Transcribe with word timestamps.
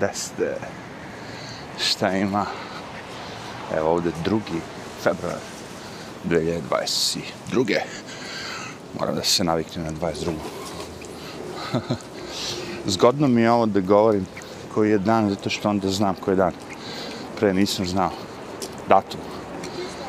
da 0.00 0.12
ste? 0.14 0.56
Šta 1.78 2.16
ima? 2.16 2.46
Evo 3.76 3.90
ovde 3.90 4.10
drugi 4.24 4.60
februar 5.02 5.38
2022. 6.24 7.78
Moram 9.00 9.14
da 9.14 9.22
se 9.22 9.44
naviknem 9.44 9.84
na 9.84 9.92
22. 9.92 10.32
Zgodno 12.86 13.28
mi 13.28 13.40
je 13.40 13.50
ovo 13.50 13.66
da 13.66 13.80
govorim 13.80 14.26
koji 14.74 14.90
je 14.90 14.98
dan, 14.98 15.30
zato 15.30 15.50
što 15.50 15.70
onda 15.70 15.90
znam 15.90 16.14
koji 16.14 16.32
je 16.32 16.36
dan. 16.36 16.52
Pre 17.38 17.54
nisam 17.54 17.86
znao. 17.86 18.10
Datum. 18.88 19.20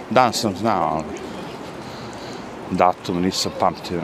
Dan 0.10 0.34
sam 0.34 0.56
znao, 0.56 0.84
ali 0.84 1.04
datum 2.72 3.22
nisam 3.22 3.52
pamtio. 3.60 4.02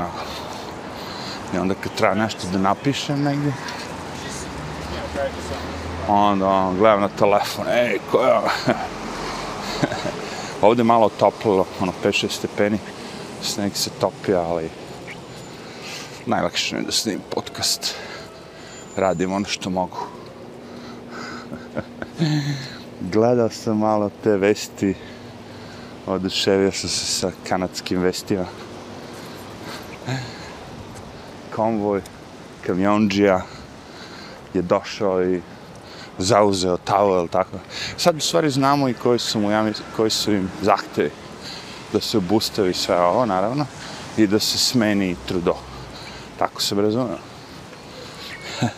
I 1.55 1.57
onda 1.57 1.73
kad 1.83 1.91
treba 1.95 2.15
nešto 2.15 2.47
da 2.51 2.57
napišem 2.57 3.23
negdje, 3.23 3.53
onda 6.07 6.47
on, 6.47 6.77
gledam 6.77 7.01
na 7.01 7.09
telefon, 7.09 7.65
ej, 7.67 7.99
ko 8.11 8.21
je 8.21 8.33
Ovde 8.35 8.49
Ovdje 10.61 10.83
malo 10.83 11.09
toplilo, 11.09 11.65
ono 11.79 11.93
5-6 12.03 12.29
stepeni, 12.29 12.79
sneg 13.41 13.75
se 13.75 13.89
topi, 13.89 14.33
ali 14.33 14.69
najlakše 16.25 16.75
je 16.75 16.81
da 16.81 16.91
snim 16.91 17.19
podcast. 17.29 17.95
Radim 18.95 19.33
ono 19.33 19.45
što 19.45 19.69
mogu. 19.69 19.97
Gledao 23.13 23.49
sam 23.49 23.77
malo 23.77 24.09
te 24.23 24.37
vesti, 24.37 24.95
oduševio 26.07 26.71
sam 26.71 26.89
se 26.89 27.05
sa 27.05 27.31
kanadskim 27.47 28.01
vestima. 28.01 28.45
Konvoj 31.55 32.01
kamionđija 32.65 33.41
je 34.53 34.61
došao 34.61 35.23
i 35.23 35.41
zauzeo 36.17 36.77
tavo, 36.77 37.19
ili 37.19 37.27
tako. 37.27 37.57
Sad 37.97 38.17
u 38.17 38.19
stvari 38.19 38.49
znamo 38.49 38.89
i 38.89 38.93
koji 38.93 39.19
su, 39.19 39.39
mu, 39.39 39.51
ja 39.51 39.63
mislim, 39.63 39.87
koji 39.95 40.09
su 40.09 40.33
im 40.33 40.49
zahtevi 40.61 41.11
da 41.93 42.01
se 42.01 42.17
obustavi 42.17 42.73
sve 42.73 43.01
ovo, 43.01 43.25
naravno, 43.25 43.65
i 44.17 44.27
da 44.27 44.39
se 44.39 44.57
smeni 44.57 45.15
trudo. 45.25 45.55
Tako 46.39 46.61
se 46.61 46.75
razumio. 46.75 47.17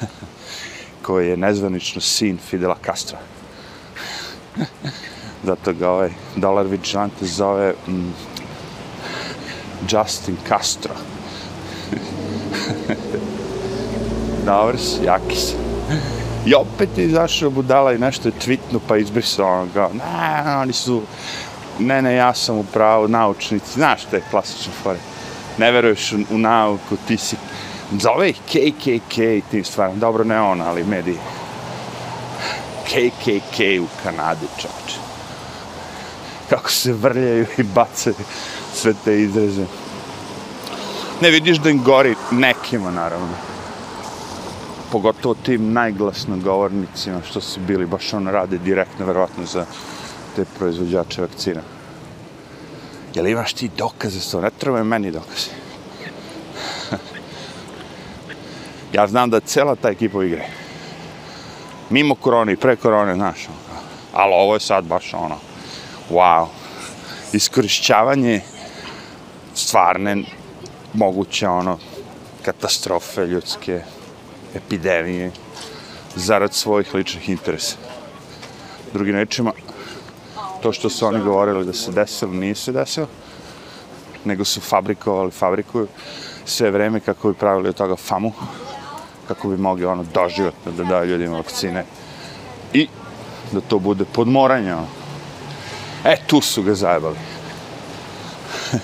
koji 1.06 1.28
je 1.28 1.38
nezvanično 1.38 2.02
sin 2.02 2.38
Fidela 2.38 2.78
Castra. 2.86 3.20
Zato 5.48 5.74
ga 5.74 5.90
ovaj 5.90 6.10
dolar 6.36 6.68
vigilante 6.68 7.26
zove 7.26 7.74
mm, 7.88 8.14
Justin 9.90 10.38
Castro. 10.48 10.94
na 14.46 14.62
ovrs, 14.62 14.98
jaki 15.04 15.36
si. 15.36 15.56
I 16.46 16.54
opet 16.54 16.98
je 16.98 17.06
izašao 17.06 17.50
budala 17.50 17.94
i 17.94 17.98
nešto 17.98 18.28
je 18.28 18.34
tweetnu 18.46 18.80
pa 18.88 18.98
izbrisao 18.98 19.48
ono 19.48 19.66
ga, 19.74 19.90
ne, 19.94 20.56
oni 20.58 20.74
su, 20.74 21.02
ne, 21.80 22.02
ne, 22.02 22.16
ja 22.16 22.34
sam 22.34 22.58
u 22.58 22.64
pravu, 22.64 23.08
naučnici, 23.08 23.74
znaš 23.74 24.02
te 24.12 24.22
klasične 24.32 24.74
fore. 24.84 25.00
Ne 25.58 25.72
veruješ 25.72 26.14
u, 26.14 26.18
u 26.32 26.38
nauku, 26.38 26.98
ti 27.08 27.18
si, 27.18 27.36
zove 28.00 28.30
ih 28.30 28.40
KKK 28.48 29.16
tim 29.52 29.64
stvarima, 29.64 30.00
dobro 30.00 30.24
ne 30.24 30.42
on, 30.42 30.62
ali 30.62 30.84
mediji. 30.84 31.18
KKK 32.86 33.60
u 33.82 33.88
Kanadi, 34.04 34.46
čovječe. 34.62 35.00
Kako 36.50 36.72
se 36.72 36.94
vrljaju 36.94 37.46
i 37.58 37.64
bacaju 37.64 38.16
sve 38.74 38.94
te 39.06 39.22
izreze. 39.22 39.66
Ne 41.22 41.30
vidiš 41.30 41.58
da 41.58 41.70
im 41.70 41.84
gori 41.84 42.16
nekima, 42.32 42.92
naravno 42.92 43.51
pogotovo 44.92 45.36
tim 45.46 45.74
najglasno 45.74 46.38
govornicima 46.38 47.22
što 47.30 47.42
su 47.42 47.60
bili, 47.60 47.86
baš 47.86 48.14
ono 48.14 48.32
rade 48.32 48.58
direktno, 48.58 49.06
verovatno, 49.06 49.46
za 49.46 49.66
te 50.36 50.46
proizvođače 50.58 51.22
vakcina. 51.22 51.62
Jel 53.16 53.28
imaš 53.28 53.54
ti 53.54 53.70
dokaze 53.78 54.20
za 54.20 54.32
to? 54.32 54.42
Ne 54.42 54.50
trebaju 54.60 54.86
meni 54.86 55.12
dokaze. 55.12 55.50
ja 58.94 59.08
znam 59.08 59.30
da 59.30 59.40
cela 59.40 59.76
ta 59.76 59.90
ekipa 59.90 60.18
u 60.18 60.24
igre. 60.24 60.46
Mimo 61.90 62.16
korone 62.16 62.54
i 62.54 62.58
pre 62.58 62.76
korone, 62.76 63.16
znaš, 63.16 63.48
ono 63.48 63.72
ali 64.14 64.34
ovo 64.34 64.54
je 64.54 64.60
sad 64.60 64.86
baš 64.86 65.14
ono, 65.14 65.38
wow, 66.10 66.48
iskorišćavanje 67.34 68.42
stvarne 69.54 70.24
moguće 70.94 71.48
ono 71.48 71.78
katastrofe 72.46 73.26
ljudske, 73.26 73.82
epidemije 74.56 75.32
zarad 76.16 76.54
svojih 76.54 76.94
ličnih 76.94 77.30
interesa. 77.30 77.76
Drugim 78.94 79.16
rečima, 79.16 79.52
to 80.64 80.74
što 80.74 80.90
su 80.90 81.06
oni 81.06 81.20
govorili 81.20 81.66
da 81.66 81.74
se 81.74 81.92
desilo, 81.92 82.32
nije 82.32 82.56
se 82.56 82.72
desilo, 82.72 83.08
nego 84.26 84.46
su 84.46 84.62
fabrikovali, 84.62 85.32
fabrikuju 85.32 85.88
sve 86.46 86.72
vreme 86.72 87.00
kako 87.00 87.28
bi 87.28 87.38
pravili 87.38 87.70
od 87.70 87.76
toga 87.76 87.96
famu, 87.96 88.32
kako 89.28 89.48
bi 89.48 89.58
mogli 89.58 89.86
ono 89.86 90.06
doživotno 90.14 90.72
da 90.72 90.84
daju 90.84 91.10
ljudima 91.10 91.38
vakcine 91.38 91.86
i 92.74 92.88
da 93.52 93.62
to 93.62 93.80
bude 93.80 94.06
podmoranje. 94.06 94.74
Ono. 94.74 94.88
E, 96.06 96.18
tu 96.28 96.42
su 96.42 96.64
ga 96.64 96.76
zajebali. 96.76 97.16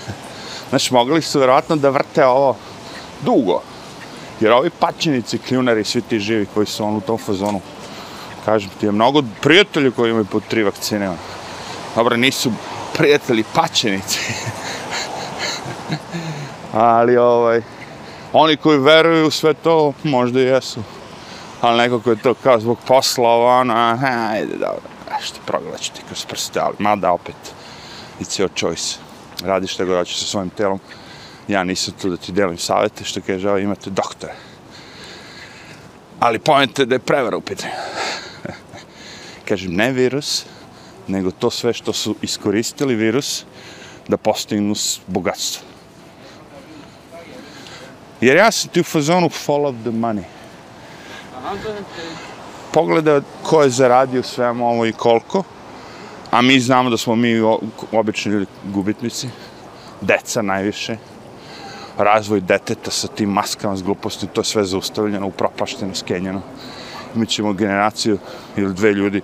znači, 0.70 0.94
mogli 0.94 1.22
su 1.22 1.40
verovatno 1.40 1.76
da 1.76 1.90
vrte 1.90 2.26
ovo 2.26 2.56
dugo, 3.24 3.62
Jer 4.40 4.52
ovi 4.52 4.70
pačenici, 4.70 5.38
kljunari, 5.38 5.84
svi 5.84 6.00
ti 6.00 6.18
živi 6.18 6.46
koji 6.54 6.66
su 6.66 6.84
on 6.84 6.96
u 6.96 7.00
tom 7.00 7.18
fazonu, 7.18 7.60
kažem 8.44 8.70
ti, 8.80 8.86
je 8.86 8.92
mnogo 8.92 9.22
prijatelji 9.42 9.90
koji 9.90 10.10
imaju 10.10 10.24
po 10.24 10.40
tri 10.40 10.62
vakcine. 10.62 11.08
Ono. 11.08 11.18
Dobro, 11.94 12.16
nisu 12.16 12.52
prijatelji 12.96 13.44
pačenici. 13.54 14.18
Ali, 16.72 17.16
ovaj, 17.16 17.62
oni 18.32 18.56
koji 18.56 18.78
veruju 18.78 19.26
u 19.26 19.30
sve 19.30 19.54
to, 19.54 19.92
možda 20.04 20.40
i 20.40 20.44
jesu. 20.44 20.82
Ali 21.60 21.78
neko 21.78 22.00
koji 22.00 22.14
je 22.14 22.22
to 22.22 22.34
kao 22.34 22.60
zbog 22.60 22.78
posla, 22.86 23.30
ono, 23.30 23.74
aha, 23.74 24.28
ajde, 24.30 24.52
dobro, 24.52 24.82
nešto, 25.12 25.40
progledat 25.46 25.80
ću 25.80 25.92
ti 25.92 26.02
kroz 26.06 26.24
prste, 26.24 26.60
ali 26.60 26.74
mada 26.78 27.12
opet, 27.12 27.36
it's 28.20 28.42
your 28.42 28.48
choice. 28.58 28.98
Radi 29.44 29.66
što 29.66 29.86
god 29.86 29.98
hoćeš 29.98 30.18
sa 30.18 30.26
svojim 30.26 30.50
telom 30.50 30.80
ja 31.48 31.64
nisam 31.64 31.94
tu 32.02 32.10
da 32.10 32.16
ti 32.16 32.32
delim 32.32 32.58
savete, 32.58 33.04
što 33.04 33.20
kaže, 33.26 33.48
ovo 33.48 33.58
imate 33.58 33.90
doktore. 33.90 34.32
Ali 36.20 36.38
pojente 36.38 36.84
da 36.86 36.94
je 36.94 36.98
prevara 36.98 37.36
u 37.36 37.40
pitanju. 37.40 37.72
Kažem, 39.48 39.72
ne 39.72 39.92
virus, 39.92 40.44
nego 41.06 41.30
to 41.30 41.50
sve 41.50 41.72
što 41.72 41.92
su 41.92 42.16
iskoristili 42.22 42.94
virus 42.94 43.44
da 44.08 44.16
postignu 44.16 44.74
bogatstvo. 45.06 45.62
Jer 48.20 48.36
ja 48.36 48.50
sam 48.50 48.70
ti 48.70 48.80
u 48.80 48.84
fazonu 48.84 49.28
follow 49.28 49.74
the 49.82 49.90
money. 49.90 50.22
Pogledaj 52.72 53.20
ko 53.42 53.62
je 53.62 53.70
zaradio 53.70 54.22
svemu 54.22 54.68
ovo 54.68 54.86
i 54.86 54.92
koliko, 54.92 55.42
a 56.30 56.42
mi 56.42 56.60
znamo 56.60 56.90
da 56.90 56.96
smo 56.96 57.16
mi 57.16 57.40
obični 57.92 58.32
ljudi 58.32 58.46
gubitnici, 58.64 59.28
deca 60.00 60.42
najviše, 60.42 60.96
razvoj 61.98 62.40
deteta 62.40 62.90
sa 62.90 63.08
tim 63.08 63.30
maskama 63.30 63.76
s 63.76 63.82
gluposti, 63.82 64.26
to 64.26 64.40
je 64.40 64.44
sve 64.44 64.64
zaustavljeno, 64.64 65.26
upropašteno, 65.26 65.94
skenjeno. 65.94 66.42
Mi 67.14 67.26
ćemo 67.26 67.52
generaciju 67.52 68.18
ili 68.56 68.74
dve 68.74 68.92
ljudi 68.92 69.22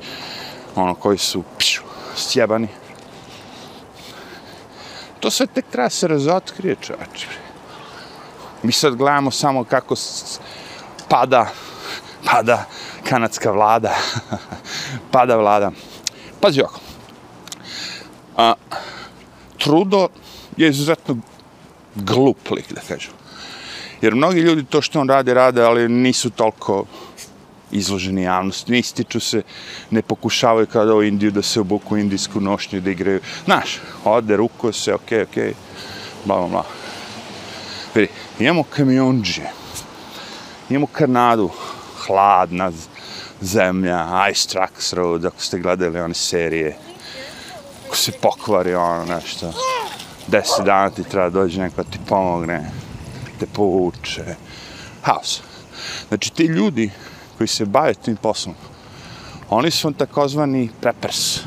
ono, 0.77 0.95
koji 0.95 1.19
su 1.19 1.45
pšu, 1.59 1.83
sjebani. 2.17 2.69
To 5.21 5.31
sve 5.31 5.47
tek 5.47 5.65
treba 5.71 5.91
se 5.91 6.09
razotkrije, 6.09 6.77
čovječe. 6.81 7.29
Mi 8.62 8.73
sad 8.73 8.95
gledamo 8.95 9.31
samo 9.31 9.65
kako 9.65 9.95
pada, 11.09 11.47
pada 12.25 12.65
kanadska 13.09 13.51
vlada, 13.51 13.95
pada 15.12 15.37
vlada. 15.37 15.70
Pazi 16.41 16.61
ovako. 16.61 16.81
A, 18.37 18.55
Trudo 19.59 20.09
je 20.56 20.69
izuzetno 20.69 21.17
glup 21.94 22.50
lik, 22.50 22.73
da 22.73 22.81
kažem. 22.81 23.12
Jer 24.02 24.14
mnogi 24.14 24.41
ljudi 24.41 24.64
to 24.64 24.82
što 24.82 25.00
on 25.00 25.08
rade, 25.08 25.35
rade, 25.35 25.62
ali 25.62 25.88
nisu 25.88 26.31
toliko 26.31 26.85
izloženi 27.73 28.23
javnosti, 28.23 28.73
ne 28.73 28.79
ističu 28.79 29.20
se, 29.20 29.43
ne 29.91 30.02
pokušavaju 30.02 30.67
kada 30.67 30.94
u 30.94 31.02
Indiju 31.02 31.31
da 31.31 31.43
se 31.43 31.61
obuku 31.61 31.96
indijsku 31.96 32.41
nošnju 32.41 32.81
da 32.81 32.91
igraju. 32.91 33.20
Znaš, 33.44 33.81
ode, 34.05 34.37
ruko 34.37 34.73
se, 34.73 34.94
okej, 34.94 35.19
okay, 35.19 35.23
okej, 35.23 35.44
okay, 35.44 35.55
bla, 36.25 36.38
bla, 36.38 36.49
bla. 36.49 36.64
Vidi, 37.94 38.08
imamo 38.38 38.62
kamionđe, 38.62 39.43
imamo 40.70 40.87
Kanadu, 40.87 41.50
hladna 42.06 42.73
zemlja, 43.41 44.29
Ice 44.31 44.49
Trucks 44.49 44.93
Road, 44.93 45.25
ako 45.25 45.41
ste 45.41 45.58
gledali 45.58 46.00
one 46.00 46.14
serije, 46.14 46.76
ako 47.87 47.96
se 47.96 48.12
pokvari 48.12 48.75
ono 48.75 49.05
nešto 49.05 49.52
deset 50.26 50.65
dana 50.65 50.91
ti 50.91 51.05
treba 51.05 51.31
dođe 51.31 51.61
neko 51.61 51.85
ti 51.85 51.99
pomogne, 52.09 52.71
te 53.41 53.47
povuče. 53.47 54.35
Haos. 55.03 55.43
Znači, 56.09 56.32
ti 56.32 56.43
ljudi 56.43 56.91
koji 57.38 57.49
se 57.49 57.65
bave 57.65 57.94
tim 57.94 58.17
poslom, 58.17 58.55
Oni 59.50 59.71
su 59.71 59.93
takozvani 59.93 60.71
preppers. 60.81 61.41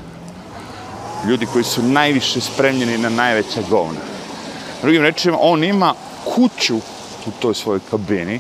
Ljudi 1.27 1.45
koji 1.45 1.63
su 1.63 1.83
najviše 1.83 2.41
spremljeni 2.41 2.97
na 2.97 3.09
najveća 3.09 3.62
govna. 3.69 4.00
Drugim 4.81 5.01
rečima, 5.01 5.38
on 5.41 5.63
ima 5.63 5.94
kuću 6.25 6.77
u 7.25 7.31
toj 7.39 7.53
svojoj 7.53 7.80
kabini, 7.91 8.39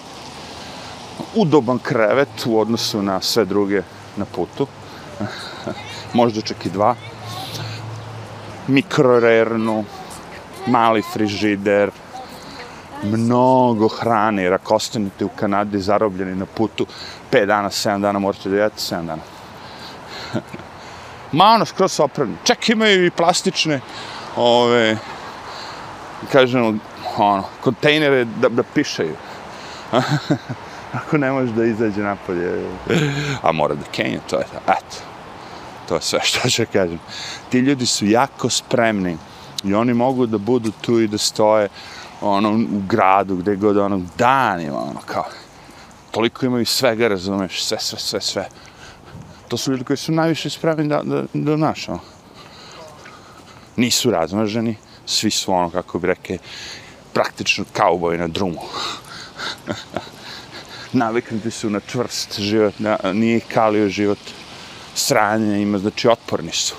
udoban 1.35 1.79
krevet 1.79 2.45
u 2.45 2.59
odnosu 2.59 3.01
na 3.01 3.21
sve 3.21 3.45
druge 3.45 3.81
na 4.17 4.25
putu, 4.25 4.67
možda 6.13 6.41
čak 6.41 6.65
i 6.65 6.69
dva, 6.69 6.95
mikrorernu, 8.67 9.85
mali 10.67 11.01
frižider, 11.13 11.91
mnogo 13.03 13.87
hrane, 13.87 14.43
jer 14.43 14.53
ako 14.53 14.75
ostanete 14.75 15.25
u 15.25 15.29
Kanadi 15.29 15.79
zarobljeni 15.79 16.35
na 16.35 16.45
putu, 16.45 16.85
5 17.31 17.45
dana, 17.45 17.69
7 17.69 18.01
dana 18.01 18.19
morate 18.19 18.49
da 18.49 18.55
jedete 18.55 18.81
7 18.81 19.05
dana. 19.05 19.21
Ma 21.31 21.45
ono, 21.45 21.65
skroz 21.65 21.99
opravljeno. 21.99 22.37
Čak 22.43 22.69
imaju 22.69 23.05
i 23.05 23.11
plastične, 23.11 23.81
ove, 24.35 24.97
kažemo, 26.31 26.73
ono, 27.17 27.43
kontejnere 27.61 28.25
da, 28.25 28.49
da 28.49 28.63
pišaju. 28.63 29.15
Ako 30.97 31.17
ne 31.17 31.31
može 31.31 31.51
da 31.51 31.65
izađe 31.65 32.01
napolje. 32.01 32.69
A 33.41 33.51
mora 33.51 33.75
da 33.75 33.83
kenja, 33.91 34.19
to 34.29 34.37
je 34.37 34.43
to. 34.43 34.71
Eto. 34.71 35.03
To 35.87 35.95
je 35.95 36.01
sve 36.01 36.19
što 36.23 36.49
ću 36.49 36.63
kažem. 36.73 36.99
Ti 37.49 37.59
ljudi 37.59 37.85
su 37.85 38.05
jako 38.05 38.49
spremni 38.49 39.17
i 39.63 39.73
oni 39.73 39.93
mogu 39.93 40.25
da 40.25 40.37
budu 40.37 40.71
tu 40.81 40.99
i 40.99 41.07
da 41.07 41.17
stoje 41.17 41.69
ono, 42.21 42.51
u 42.51 42.81
gradu, 42.87 43.35
gde 43.35 43.55
god, 43.55 43.77
ono, 43.77 44.01
danima, 44.17 44.77
ono, 44.77 44.99
kao, 45.05 45.25
toliko 46.11 46.45
imaju 46.45 46.65
svega, 46.65 47.07
razumeš, 47.07 47.63
sve, 47.63 47.79
sve, 47.79 47.99
sve, 47.99 48.21
sve. 48.21 48.49
To 49.47 49.57
su 49.57 49.71
ljudi 49.71 49.83
koji 49.83 49.97
su 49.97 50.11
najviše 50.11 50.49
spremni 50.49 50.87
da, 50.87 51.01
da, 51.03 51.23
da 51.33 51.55
naš, 51.55 51.89
ono. 51.89 51.99
Nisu 53.75 54.11
razmaženi, 54.11 54.75
svi 55.05 55.31
su, 55.31 55.53
ono, 55.53 55.69
kako 55.69 55.99
bi 55.99 56.07
reke, 56.07 56.37
praktično 57.13 57.65
kauboj 57.73 58.17
na 58.17 58.27
drumu. 58.27 58.61
Naviknuti 60.93 61.51
su 61.51 61.69
na 61.69 61.79
čvrst 61.79 62.39
život, 62.39 62.79
na, 62.79 62.97
nije 63.13 63.39
kalio 63.39 63.89
život 63.89 64.19
sranja 64.95 65.57
ima, 65.57 65.77
znači 65.77 66.07
otporni 66.07 66.51
su. 66.51 66.75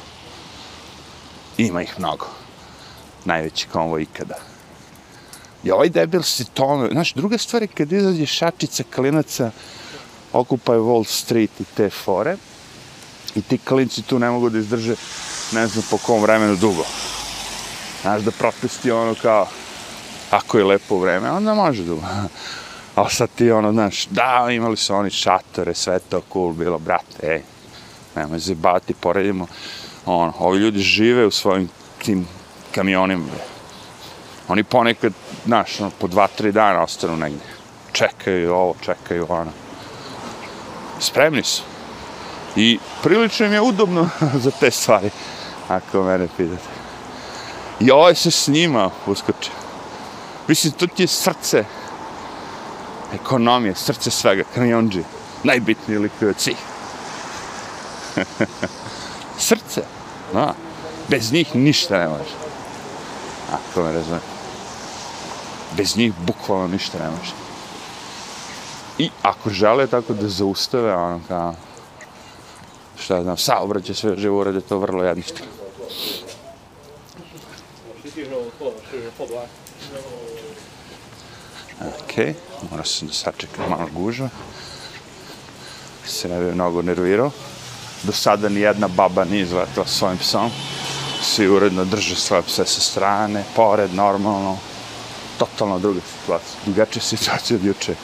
Ima 1.59 1.83
ih 1.83 1.95
mnogo. 1.99 2.38
Najveći 3.29 3.67
konvoj 3.73 4.03
ikada. 4.03 4.39
I 5.65 5.71
ovaj 5.71 5.89
debil 5.89 6.23
se 6.23 6.45
tome, 6.45 6.89
znaš, 6.93 7.13
druga 7.13 7.39
stvar 7.39 7.63
je 7.63 7.69
kad 7.69 7.93
izađe 7.93 8.27
šačica 8.27 8.85
klinaca, 8.95 9.51
okupaju 10.33 10.85
Wall 10.85 11.05
Street 11.05 11.61
i 11.61 11.65
te 11.65 11.91
fore, 11.91 12.37
i 13.35 13.43
ti 13.43 13.59
klinci 13.59 14.03
tu 14.03 14.19
ne 14.19 14.31
mogu 14.31 14.51
da 14.51 14.59
izdrže, 14.59 14.95
ne 15.53 15.67
znam 15.67 15.85
po 15.91 15.99
kom 15.99 16.23
vremenu 16.23 16.57
dugo. 16.57 16.85
Znaš, 18.03 18.23
da 18.23 18.31
protesti 18.31 18.91
ono 18.91 19.15
kao, 19.15 19.47
ako 20.31 20.59
je 20.59 20.65
lepo 20.65 20.99
vreme, 20.99 21.31
onda 21.31 21.55
može 21.55 21.85
dugo. 21.85 22.03
A 22.95 23.09
sad 23.11 23.29
ti 23.35 23.51
ono, 23.51 23.73
znaš, 23.73 24.07
da, 24.07 24.49
imali 24.51 24.77
su 24.77 24.95
oni 24.95 25.11
šatore, 25.11 25.75
sve 25.75 25.99
to 25.99 26.23
cool 26.33 26.53
bilo, 26.53 26.79
brate, 26.79 27.23
ej, 27.23 27.43
nemoj 28.17 28.41
se 28.41 28.55
bati, 28.55 28.95
poredimo, 28.95 29.47
ono, 30.07 30.33
ovi 30.39 30.59
ljudi 30.59 30.79
žive 30.79 31.27
u 31.27 31.31
svojim 31.31 31.69
tim 32.05 32.27
kamionima, 32.75 33.25
Oni 34.49 34.65
ponekad, 34.65 35.13
znaš, 35.47 35.81
ono, 35.81 35.91
po 35.91 36.09
dva, 36.09 36.27
tri 36.27 36.53
dana 36.53 36.83
ostanu 36.83 37.17
negdje. 37.17 37.41
Čekaju 37.93 38.55
ovo, 38.55 38.75
čekaju 38.81 39.27
ono. 39.29 39.51
Spremni 41.01 41.43
su. 41.43 41.63
I 42.57 42.79
prilično 43.03 43.47
im 43.47 43.53
je 43.53 43.61
udobno 43.61 44.09
za 44.45 44.51
te 44.51 44.71
stvari, 44.71 45.11
ako 45.69 46.03
mene 46.03 46.29
pitate. 46.37 46.79
I 47.81 47.91
ovaj 47.91 48.15
se 48.15 48.31
s 48.31 48.49
njima 48.49 48.91
uskoče. 49.07 49.51
Mislim, 50.49 50.73
to 50.73 50.87
ti 50.87 51.03
je 51.03 51.07
srce 51.07 51.65
ekonomije, 53.15 53.75
srce 53.75 54.11
svega, 54.11 54.43
kamionđi. 54.55 55.03
Najbitniji 55.43 55.99
lik 55.99 56.13
od 56.23 56.41
svih. 56.41 56.57
srce, 59.39 59.83
da. 60.33 60.55
Bez 61.09 61.33
njih 61.33 61.55
ništa 61.55 61.99
ne 61.99 62.09
može. 62.09 62.48
Ako 63.53 63.83
me 63.83 63.93
razumije. 63.93 64.21
bez 65.77 65.97
njih 65.97 66.13
bukvalno 66.27 66.69
ništa 66.69 66.99
ne 66.99 67.11
može. 67.11 67.33
I 68.99 69.11
ako 69.23 69.51
žele 69.51 69.87
tako 69.87 70.13
da 70.13 70.29
zaustave, 70.29 70.95
ono 70.95 71.21
kao, 71.29 71.55
šta 73.01 73.23
znam, 73.23 73.37
saobraće 73.37 73.95
sve 73.95 74.17
živo 74.17 74.41
urede, 74.41 74.61
to 74.61 74.79
vrlo 74.79 75.05
jednostavno. 75.05 75.53
Ok, 81.81 82.35
mora 82.71 82.85
se 82.85 83.07
da 83.07 83.13
sačekam 83.13 83.71
malo 83.71 83.89
gužva. 83.93 84.29
Se 86.07 86.29
ne 86.29 86.41
bi 86.41 86.55
mnogo 86.55 86.83
nervirao. 86.83 87.31
Do 88.03 88.13
sada 88.13 88.49
ni 88.49 88.61
jedna 88.61 88.89
baba 88.89 89.25
nije 89.25 89.43
izletila 89.43 89.87
svojim 89.87 90.19
psom. 90.19 90.51
Svi 91.23 91.49
uredno 91.49 91.85
drže 91.85 92.17
svoje 92.17 92.43
pse 92.43 92.67
sa 92.67 92.81
strane, 92.81 93.45
pored, 93.57 93.95
normalno 93.95 94.59
totalno 95.39 95.79
druga 95.79 96.01
situacija. 96.01 96.61
Drugačija 96.65 97.03
situacija 97.03 97.57
od 97.57 97.65
juče. 97.65 97.95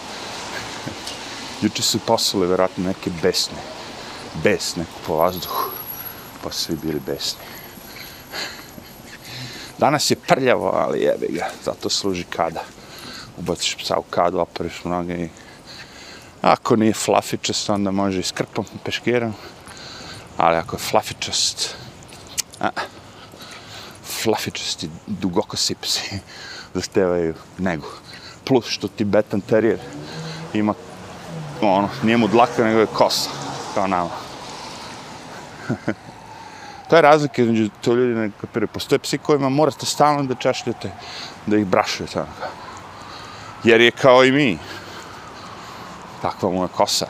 juče 1.63 1.83
su 1.83 1.99
poslali 1.99 2.47
verovatno 2.47 2.85
neke 2.85 3.11
besne. 3.23 3.59
Besne 4.45 4.85
po 5.07 5.17
vazduhu. 5.17 5.71
Pa 6.43 6.53
su 6.53 6.59
svi 6.59 6.77
bili 6.83 7.01
besni. 7.07 7.41
Danas 9.81 10.11
je 10.11 10.17
prljavo, 10.17 10.71
ali 10.75 11.01
jebe 11.01 11.27
ga. 11.31 11.51
Zato 11.65 11.91
služi 11.91 12.25
kada. 12.25 12.65
Ubaciš 13.39 13.77
psa 13.77 13.99
u 13.99 14.03
kadu, 14.03 14.39
operiš 14.39 14.85
mnoge 14.85 15.15
i... 15.15 15.29
Ako 16.43 16.77
nije 16.77 16.95
flafičast, 16.95 17.71
onda 17.71 17.91
može 17.91 18.21
i 18.21 18.23
s 18.23 18.33
krpom, 18.33 18.65
peškirom. 18.85 19.35
Ali 20.37 20.57
ako 20.57 20.77
je 20.77 20.81
flafičast... 20.81 21.75
A, 22.61 22.69
flafičasti 24.25 24.91
dugokosi 25.07 25.75
psi 25.75 26.19
zahtevaju 26.75 27.35
nego. 27.59 27.87
Plus 28.45 28.67
što 28.67 28.89
ti 28.89 29.05
betan 29.05 29.41
terijer 29.41 29.79
ima, 30.53 30.75
ono, 31.61 31.89
nije 32.03 32.17
mu 32.17 32.29
dlaka, 32.29 32.65
nego 32.65 32.81
je 32.81 32.87
kosa, 32.87 33.31
kao 33.75 33.87
nama. 33.87 34.11
to 36.89 36.97
je 36.97 37.03
razlika 37.03 37.43
između 37.43 37.71
to 37.81 37.95
ljudi 37.95 38.15
ne 38.15 38.31
kapiraju. 38.41 38.69
Postoje 38.69 38.99
psi 38.99 39.19
kojima 39.19 39.49
morate 39.49 39.87
stalno 39.87 40.23
da 40.23 40.35
češljate, 40.35 40.91
da 41.47 41.57
ih 41.57 41.67
brašujete. 41.67 42.19
onako. 42.19 42.49
Jer 43.65 43.81
je 43.81 43.91
kao 43.91 44.25
i 44.25 44.33
mi. 44.33 44.59
Takva 46.23 46.51
mu 46.51 46.63
je 46.63 46.69
kosa. 46.69 47.07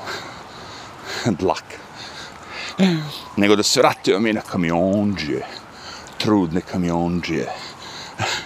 dlaka. 1.40 1.76
Nego 3.36 3.56
da 3.56 3.62
se 3.62 3.80
vratio 3.80 4.20
mi 4.20 4.32
na 4.32 4.40
kamionđe 4.40 5.40
Trudne 6.24 6.60
kamionđije. 6.60 7.48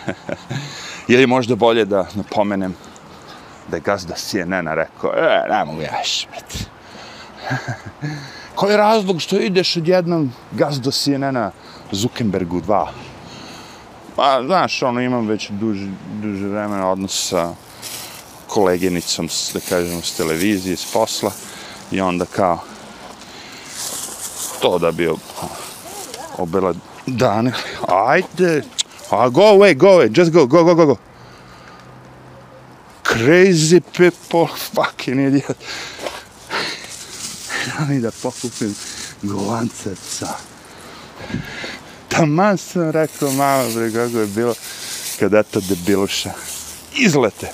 Ili 1.08 1.26
možda 1.26 1.54
bolje 1.54 1.85
da 1.85 2.06
napomenem 2.14 2.75
da 3.70 3.76
je 3.76 3.80
gazda 3.80 4.14
CNN-a 4.14 4.75
rekao, 4.75 5.12
e, 5.16 5.44
ne 5.50 5.64
mogu 5.64 5.80
ja 5.82 6.04
šmet. 6.04 6.68
Koji 8.54 8.70
je 8.70 8.76
razlog 8.76 9.20
što 9.20 9.37
ideš 9.37 9.76
odjednom 9.76 10.32
gazdo 10.52 10.90
CNN-a 10.90 11.50
Zuckerbergu 11.92 12.61
2? 12.61 12.87
Pa, 14.16 14.42
znaš, 14.47 14.82
ono, 14.82 15.00
imam 15.00 15.26
već 15.26 15.50
duže, 15.50 15.87
duže 16.23 16.47
vremena 16.47 16.90
odnos 16.90 17.28
sa 17.28 17.54
koleginicom, 18.47 19.28
da 19.54 19.61
kažemo, 19.61 20.02
s 20.02 20.16
televizije, 20.16 20.76
s 20.76 20.92
posla, 20.92 21.30
i 21.90 22.00
onda 22.00 22.25
kao, 22.25 22.58
to 24.61 24.78
da 24.78 24.90
bi 24.90 25.11
obela 26.38 26.75
dane, 27.08 27.52
ajde, 27.88 28.62
A 29.10 29.30
go 29.30 29.54
away, 29.54 29.74
go 29.74 29.94
away, 29.94 30.08
just 30.10 30.32
go, 30.32 30.46
go, 30.46 30.64
go, 30.64 30.74
go, 30.74 30.86
go. 30.86 30.98
Crazy 33.02 33.80
people, 33.80 34.46
fucking 34.46 35.18
idiot. 35.18 35.56
Ani 37.78 38.00
da 38.00 38.10
pokupim 38.10 38.74
glanceca. 39.22 40.36
Taman 42.08 42.58
sam 42.58 42.90
rekao 42.90 43.32
malo, 43.32 43.70
bre, 43.74 43.92
kako 43.92 44.18
je 44.18 44.26
bilo, 44.26 44.54
kada 45.18 45.38
eto 45.38 45.60
debiluša. 45.60 46.32
Izlete. 46.96 47.52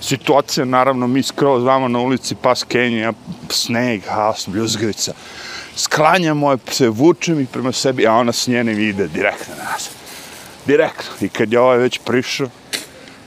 Situacija, 0.00 0.64
naravno, 0.64 1.06
mi 1.06 1.22
skroz 1.22 1.64
vamo 1.64 1.88
na 1.88 1.98
ulici, 1.98 2.34
pas 2.34 2.64
Kenija, 2.64 3.12
sneg, 3.50 4.02
haos, 4.08 4.48
bljuzgavica. 4.48 5.12
Sklanjamo 5.76 6.50
je, 6.50 6.58
se 6.70 6.88
vučem 6.88 7.40
i 7.40 7.46
prema 7.46 7.72
sebi, 7.72 8.06
a 8.06 8.12
ona 8.12 8.32
s 8.32 8.46
njenim 8.46 8.80
ide 8.80 9.08
direktno 9.08 9.54
na 9.58 9.64
nas 9.72 9.90
direktno. 10.66 11.12
I 11.20 11.28
kad 11.28 11.52
je 11.52 11.60
ovaj 11.60 11.78
već 11.78 11.98
prišao, 12.04 12.48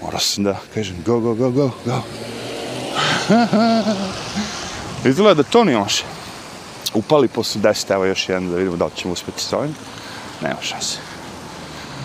morao 0.01 0.19
sam 0.19 0.43
da 0.43 0.59
kažem 0.73 0.95
go, 1.05 1.19
go, 1.19 1.33
go, 1.33 1.49
go, 1.49 1.71
go. 1.85 2.01
Izgleda 5.09 5.43
da 5.43 5.49
to 5.49 5.63
nije 5.63 5.77
loše. 5.77 6.03
upali 6.93 7.27
posle 7.27 7.61
10, 7.61 7.93
evo 7.93 8.05
još 8.05 8.29
jedan 8.29 8.49
da 8.49 8.55
vidimo 8.55 8.77
da 8.77 8.85
li 8.85 8.91
ćemo 8.95 9.13
uspjeti 9.13 9.43
s 9.43 9.53
ovim. 9.53 9.75
Nema 10.41 10.61
šanse. 10.61 10.97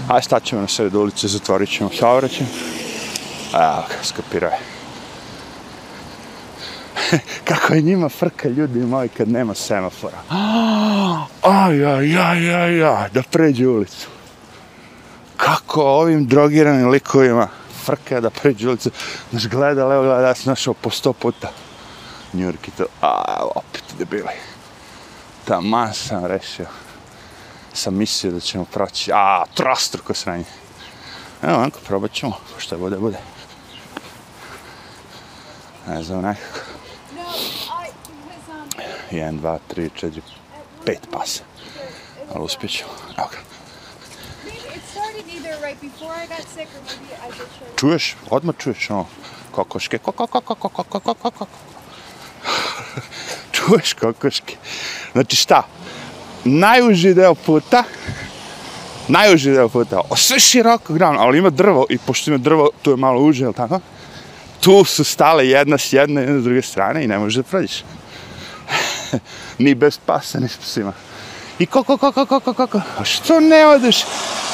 Ajde, 0.09 0.25
staćemo 0.25 0.61
na 0.61 0.69
sred 0.69 0.95
ulice, 0.95 1.29
zatvorit 1.29 1.71
ćemo 1.71 1.91
saobraćaj. 1.99 2.47
Evo 3.53 3.85
ga, 3.89 4.05
skapirao 4.05 4.51
je. 4.51 4.70
Kako 7.49 7.75
je 7.75 7.83
njima 7.83 8.09
frka 8.09 8.49
ljudi 8.49 8.79
moji 8.79 9.09
kad 9.09 9.29
nema 9.29 9.55
semafora. 9.55 10.19
Aj, 11.43 11.85
aj, 11.85 12.17
aj, 12.17 12.55
aj, 12.55 12.85
aj, 12.85 13.09
da 13.13 13.23
pređe 13.23 13.69
ulicu. 13.69 14.07
Kako 15.37 15.83
ovim 15.83 16.27
drogiranim 16.27 16.89
likovima 16.89 17.49
frka 17.85 18.21
da 18.21 18.31
pređe 18.31 18.69
ulicu. 18.69 18.91
Znaš, 19.31 19.49
gleda, 19.49 19.87
levo, 19.87 20.03
gleda, 20.03 20.29
ja 20.29 20.35
sam 20.35 20.51
našao 20.51 20.75
po 20.75 20.91
sto 20.91 21.13
puta. 21.13 21.53
Njurki 22.33 22.71
to, 22.71 22.85
a, 23.03 23.23
opet 23.55 23.83
debili. 23.99 24.37
Taman 25.45 25.95
sam 25.95 26.25
rešio. 26.25 26.67
Sam 27.73 27.97
mislio 27.97 28.33
da 28.33 28.41
ćemo 28.41 28.65
proći. 28.65 29.11
A, 29.15 29.45
trostruko 29.55 30.15
sranje. 30.15 30.45
Evo, 31.43 31.59
onako, 31.59 31.79
probat 31.87 32.13
ćemo. 32.13 32.33
Što 32.59 32.79
bude, 32.79 32.97
bude. 32.97 33.19
Ne 35.89 36.03
znam, 36.03 36.23
nekako. 36.23 36.61
No, 37.17 37.20
I 37.20 37.20
because 37.20 37.20
um 37.20 37.20
1, 39.11 39.41
2, 39.41 39.59
3, 39.69 39.91
4, 40.01 40.21
5 40.87 40.97
pasa. 41.11 41.43
Ali 42.35 42.45
uspjet 42.45 42.73
ćemo. 42.73 42.91
Evo 43.19 43.29
ga. 43.31 43.39
maybe 44.45 44.77
it 44.77 44.83
started 44.91 45.25
either 45.35 45.55
right 45.67 45.81
before 45.81 46.13
I 46.25 46.27
got 46.27 46.47
sick 46.55 46.69
or 46.77 46.83
maybe 46.87 47.15
I. 47.29 47.77
Čuješ? 47.77 48.17
Odmah 48.31 48.55
čuješ 48.59 48.91
ono. 48.91 49.07
Kokoške. 49.51 49.99
Koko. 49.99 50.27
Čuješ 53.53 53.93
kokoške. 53.93 54.57
Znači 55.13 55.37
šta? 55.37 55.63
Najuži 56.45 57.15
deo 57.15 57.35
puta, 57.35 57.85
najuži 59.09 59.51
deo 59.51 59.69
puta, 59.69 60.01
sve 60.17 60.41
široko 60.41 60.93
gran, 60.93 61.17
ali 61.19 61.39
ima 61.39 61.51
drvo 61.51 61.87
i 61.91 61.99
pošto 61.99 62.31
ima 62.31 62.39
drvo, 62.39 62.71
tu 62.83 62.91
je 62.91 62.97
malo 62.97 63.23
uže, 63.23 63.45
jel 63.45 63.53
tako? 63.53 63.81
Tu 64.61 64.85
su 64.85 65.05
stale 65.05 65.49
jedna 65.49 65.79
s 65.79 65.93
jedne, 65.93 66.21
jedna 66.21 66.41
s 66.41 66.45
druge 66.45 66.63
strane 66.63 67.05
i 67.05 67.09
ne 67.09 67.19
možeš 67.19 67.35
da 67.37 67.43
prođeš. 67.43 67.85
ni 69.59 69.75
bez 69.75 69.99
pasa, 70.07 70.41
ni 70.41 70.49
s 70.49 70.57
psima. 70.57 70.93
I 71.59 71.67
kako, 71.67 71.97
kako, 71.97 72.27
kako, 72.27 72.53
kako, 72.53 72.81
a 72.99 73.05
što 73.05 73.41
ne 73.41 73.67
odeš 73.67 74.05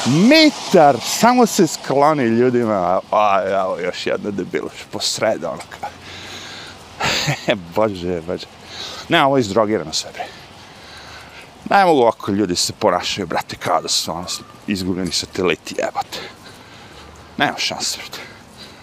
metar, 0.05 0.97
samo 1.05 1.45
se 1.45 1.67
skloni 1.67 2.23
ljudima, 2.23 2.73
a, 2.73 2.99
a 3.11 3.43
evo 3.47 3.79
još 3.79 4.07
jedna 4.07 4.31
debiluš, 4.31 4.73
po 4.91 4.99
sred, 4.99 5.43
ono 5.43 5.61
kao. 5.79 5.89
bože, 7.75 8.21
bože. 8.21 8.45
Ne, 9.09 9.23
ovo 9.23 9.37
je 9.37 9.41
izdrogirano 9.41 9.93
sve, 9.93 10.11
bre. 10.13 10.25
Ne 11.69 11.85
mogu 11.85 12.01
ovako 12.01 12.31
ljudi 12.31 12.55
se 12.55 12.73
ponašaju, 12.73 13.27
brate, 13.27 13.55
kao 13.55 13.81
da 13.81 13.87
su 13.87 14.11
ono 14.11 14.25
izgubljeni 14.67 15.11
sateliti, 15.11 15.75
jebate. 15.77 16.19
Nema 17.37 17.57
šanse, 17.57 17.97
brate. 17.97 18.26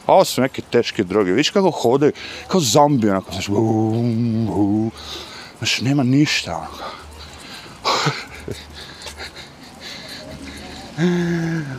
Ovo 0.07 0.25
su 0.25 0.41
neke 0.41 0.63
teške 0.63 1.05
droge. 1.05 1.33
Viš 1.33 1.51
kako 1.51 1.71
hode, 1.71 2.13
kao 2.49 2.61
zombi, 2.61 3.11
onako, 3.11 3.33
znaš, 3.33 3.49
bum, 3.49 4.47
bum. 4.47 4.91
Znaš, 5.59 5.81
nema 5.81 6.03
ništa, 6.03 6.57
onako. 6.57 6.85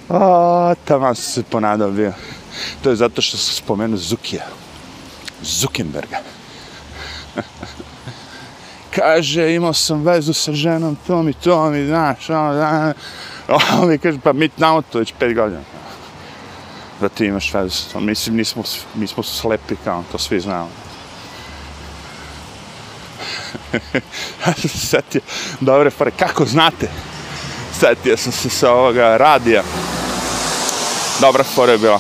A, 0.09 0.73
tamo 0.85 1.05
sam 1.05 1.15
se 1.15 1.43
ponadao 1.43 1.91
bio. 1.91 2.13
To 2.83 2.89
je 2.89 2.95
zato 2.95 3.21
što 3.21 3.37
sam 3.37 3.55
spomenuo 3.55 3.97
Zukija. 3.97 4.45
Zuckerberga. 5.41 6.17
Kaže, 8.95 9.53
imao 9.53 9.73
sam 9.73 10.03
vezu 10.03 10.33
sa 10.33 10.53
ženom, 10.53 10.97
tom 11.07 11.29
i 11.29 11.33
tom 11.33 11.75
i 11.75 11.87
znaš, 11.87 12.29
ono, 12.29 12.53
da, 12.53 12.93
ono 13.73 13.85
mi 13.85 13.97
kaže, 13.97 14.19
pa 14.23 14.33
mi 14.33 14.49
znamo 14.57 14.81
to 14.81 14.99
već 14.99 15.13
pet 15.19 15.35
godina. 15.35 15.74
Da 17.01 17.09
ti 17.09 17.25
imaš 17.25 17.53
veze 17.53 17.69
sa 17.69 17.89
tom. 17.93 18.05
Mislim, 18.05 18.35
nismo, 18.35 18.63
mi 18.95 19.07
smo 19.07 19.23
slepi 19.23 19.75
kao, 19.83 20.03
to 20.11 20.17
svi 20.17 20.39
znamo. 20.39 20.69
Sjetio, 24.45 24.69
setio, 24.69 25.21
dobre 25.59 25.91
pare, 25.91 26.11
kako 26.11 26.45
znate? 26.45 26.89
Setio 27.79 28.17
sam 28.17 28.31
se 28.31 28.49
sa 28.49 28.71
ovoga 28.71 29.17
radija. 29.17 29.63
Dobra 31.21 31.43
fora 31.43 31.71
je 31.71 31.77
bila. 31.77 31.99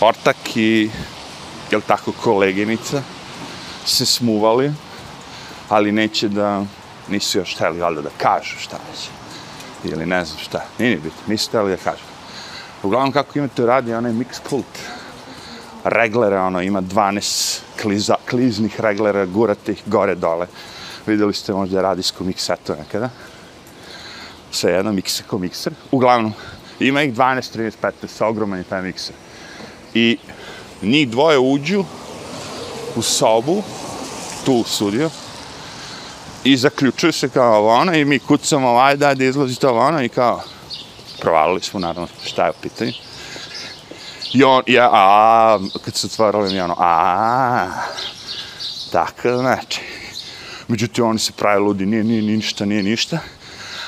Ortak 0.00 0.56
i, 0.56 0.90
jel 1.70 1.80
tako, 1.86 2.12
koleginica 2.12 3.02
se 3.86 4.06
smuvali, 4.06 4.72
ali 5.68 5.92
neće 5.92 6.28
da, 6.28 6.64
nisu 7.08 7.38
još 7.38 7.54
hteli, 7.54 7.80
valjda, 7.80 8.02
da 8.02 8.10
kažu 8.18 8.58
šta 8.58 8.76
će. 9.02 9.08
Ili 9.90 10.06
ne 10.06 10.24
znam 10.24 10.38
šta, 10.38 10.64
nije 10.78 10.90
ni 10.90 10.96
bitno, 10.96 11.20
nisu 11.26 11.48
hteli 11.48 11.70
da 11.70 11.76
kažu. 11.76 12.07
Uglavnom, 12.82 13.12
kako 13.12 13.38
imate 13.38 13.66
radi 13.66 13.94
onaj 13.94 14.12
mix 14.12 14.40
pult, 14.50 14.78
reglere, 15.84 16.38
ono, 16.38 16.62
ima 16.62 16.82
12 16.82 17.58
kliza, 17.82 18.14
kliznih 18.30 18.80
reglera, 18.80 19.26
gurate 19.26 19.72
ih 19.72 19.82
gore 19.86 20.14
dole. 20.14 20.46
Videli 21.06 21.34
ste 21.34 21.52
možda 21.52 21.82
radijsku 21.82 22.24
miksetu 22.24 22.74
nekada. 22.78 23.10
Sve 24.50 24.72
jedno, 24.72 24.92
mikser 24.92 25.26
ko 25.26 25.38
mikser. 25.38 25.72
Uglavnom, 25.90 26.32
ima 26.80 27.02
ih 27.02 27.14
12, 27.14 27.58
13, 27.58 27.72
15, 27.82 28.24
ogroman 28.24 28.58
je 28.58 28.64
taj 28.64 28.82
mikser. 28.82 29.14
I 29.94 30.18
njih 30.82 31.08
dvoje 31.08 31.38
uđu 31.38 31.84
u 32.96 33.02
sobu, 33.02 33.62
tu 34.44 34.52
u 34.52 34.64
studio, 34.64 35.10
i 36.44 36.56
zaključuju 36.56 37.12
se 37.12 37.28
kao 37.28 37.58
ovo 37.58 37.74
ono, 37.74 37.94
i 37.94 38.04
mi 38.04 38.18
kucamo, 38.18 38.78
ajde, 38.78 39.06
ajde, 39.06 39.28
izlazi 39.28 39.60
to 39.60 39.68
ovo 39.68 39.80
ono, 39.80 40.02
i 40.02 40.08
kao, 40.08 40.42
provalili 41.20 41.60
smo, 41.60 41.80
naravno, 41.80 42.08
šta 42.26 42.44
je 42.44 42.50
u 42.50 42.62
pitanju. 42.62 42.92
I 44.32 44.44
on, 44.44 44.62
ja, 44.66 44.90
a, 44.92 45.58
kad 45.84 45.94
se 45.94 46.06
otvarali 46.06 46.52
mi 46.52 46.60
ono, 46.60 46.76
a, 46.78 47.66
tako 48.92 49.36
znači. 49.36 49.80
Međutim, 50.68 51.04
oni 51.04 51.18
se 51.18 51.32
pravi 51.32 51.60
ludi, 51.60 51.86
nije, 51.86 52.04
nije 52.04 52.22
ništa, 52.22 52.64
nije 52.64 52.82
ništa. 52.82 53.18